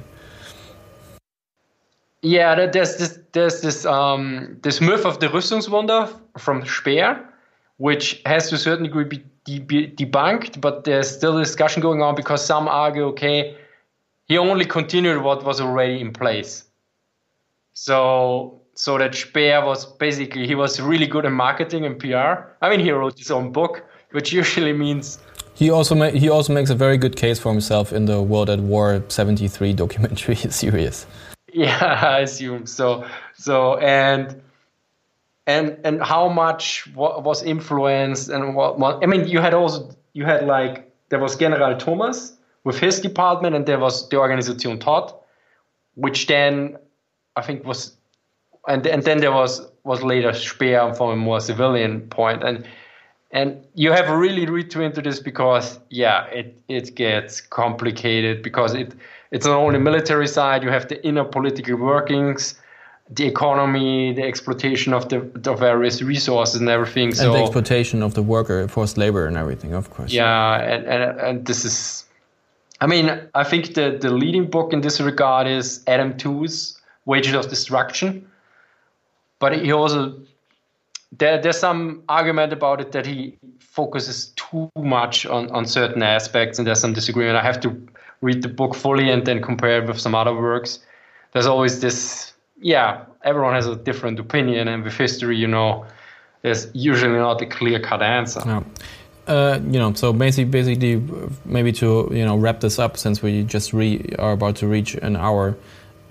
[2.24, 7.22] yeah, there's this there's this um, this myth of the Rüstungswunder from Speer,
[7.76, 12.44] which has to a certain degree be, debunked, but there's still discussion going on because
[12.44, 13.54] some argue, okay,
[14.26, 16.64] he only continued what was already in place.
[17.74, 22.48] So so that Speer was basically he was really good in marketing and PR.
[22.62, 25.18] I mean, he wrote his own book, which usually means
[25.54, 28.50] he also ma- he also makes a very good case for himself in the World
[28.50, 31.06] at War '73 documentary series.
[31.52, 33.06] Yeah, I assume so.
[33.34, 34.42] So and
[35.46, 40.24] and and how much was influenced and what, what I mean, you had also you
[40.24, 42.32] had like there was General Thomas
[42.64, 45.14] with his department, and there was the Organisation Todt,
[45.94, 46.76] which then
[47.36, 47.96] I think was
[48.66, 52.66] and and then there was was later Speer from a more civilian point and
[53.34, 58.72] and you have to really read into this because yeah it it gets complicated because
[58.74, 58.94] it
[59.32, 62.54] it's not only military side you have the inner political workings
[63.10, 67.08] the economy the exploitation of the, the various resources and everything.
[67.08, 70.10] And so the exploitation of the worker forced labor and everything of course.
[70.10, 72.06] Yeah and, and and this is
[72.80, 77.34] i mean i think the the leading book in this regard is adam tooze wages
[77.34, 78.30] of destruction.
[79.38, 80.14] But he also
[81.18, 86.58] there, there's some argument about it that he focuses too much on, on certain aspects
[86.58, 87.70] and there's some disagreement i have to
[88.24, 90.80] read the book fully and then compare it with some other works.
[91.32, 95.84] There's always this, yeah, everyone has a different opinion, and with history, you know,
[96.42, 98.42] there's usually not a clear cut answer.
[98.44, 98.62] Yeah.
[99.26, 101.02] Uh, you know, so basically, basically,
[101.44, 104.94] maybe to you know wrap this up, since we just re- are about to reach
[104.96, 105.56] an hour.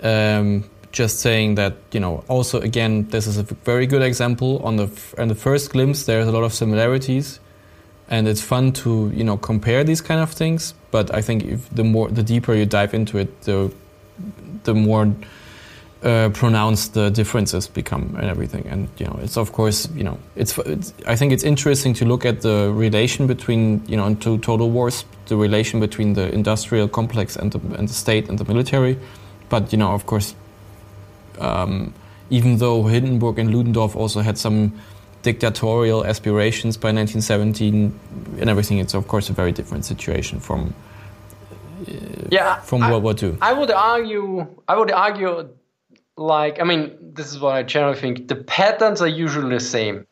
[0.02, 0.64] Um,
[0.94, 4.60] just saying that you know, also again, this is a very good example.
[4.64, 4.88] On the
[5.18, 7.40] on the first glimpse, there's a lot of similarities
[8.08, 10.74] and it's fun to you know compare these kind of things.
[10.90, 13.72] But I think if the more the deeper you dive into it, the
[14.64, 15.14] the more
[16.02, 18.66] uh, pronounced the differences become and everything.
[18.66, 22.04] And you know, it's of course you know it's, it's, I think it's interesting to
[22.04, 26.88] look at the relation between you know into total wars, the relation between the industrial
[26.88, 28.98] complex and the, and the state and the military.
[29.48, 30.34] But you know, of course,
[31.40, 31.92] um,
[32.30, 34.72] even though Hindenburg and Ludendorff also had some
[35.24, 37.98] dictatorial aspirations by 1917
[38.40, 38.78] and everything.
[38.78, 40.74] It's of course a very different situation from
[41.88, 41.92] uh,
[42.30, 43.36] yeah from I, World War II.
[43.40, 44.46] I would argue.
[44.68, 45.48] I would argue,
[46.16, 48.28] like I mean, this is what I generally think.
[48.28, 50.06] The patterns are usually the same,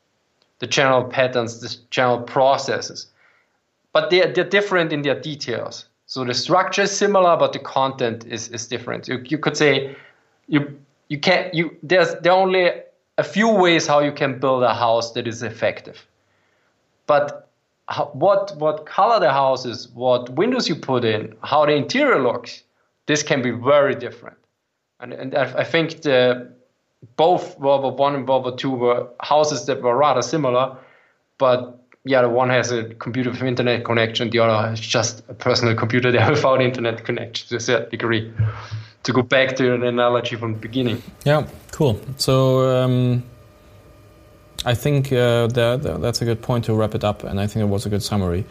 [0.59, 3.07] the general patterns, the general processes,
[3.93, 5.87] but they're they're different in their details.
[6.07, 9.09] So the structure is similar, but the content is, is different.
[9.09, 9.97] You, you could say
[10.47, 10.79] you
[11.13, 12.71] you can't you there's there are only
[13.19, 16.07] a few ways how you can build a house that is effective.
[17.07, 17.51] But
[18.15, 22.63] what what color the house is, what windows you put in, how the interior looks,
[23.05, 24.39] this can be very different.
[25.01, 26.51] And, and I, I think the
[27.17, 30.79] both World War One and World War Two were houses that were rather similar,
[31.37, 35.35] but yeah, the one has a computer with internet connection, the other has just a
[35.35, 38.33] personal computer there without internet connection to a certain degree.
[39.05, 41.03] To go back to an analogy from the beginning.
[41.25, 42.01] Yeah, cool.
[42.19, 43.25] So um,
[44.65, 47.63] I think uh, that, that's a good point to wrap it up, and I think
[47.63, 48.45] it was a good summary.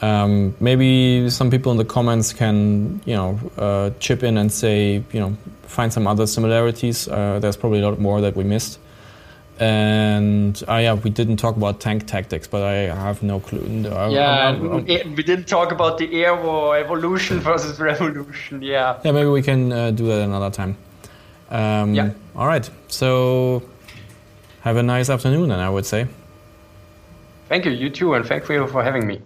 [0.00, 5.02] Um, maybe some people in the comments can, you know, uh, chip in and say,
[5.12, 7.08] you know, find some other similarities.
[7.08, 8.78] Uh, there's probably a lot more that we missed.
[9.60, 13.88] And uh, yeah, we didn't talk about tank tactics, but I have no clue.
[13.90, 14.84] I, yeah, I'm, I'm,
[15.16, 18.62] we didn't talk about the air war evolution versus revolution.
[18.62, 19.00] Yeah.
[19.04, 20.76] Yeah, maybe we can uh, do that another time.
[21.50, 22.12] Um, yeah.
[22.36, 22.68] All right.
[22.86, 23.62] So
[24.60, 26.06] have a nice afternoon, then I would say.
[27.48, 27.72] Thank you.
[27.72, 29.22] You too, and thank you for having me.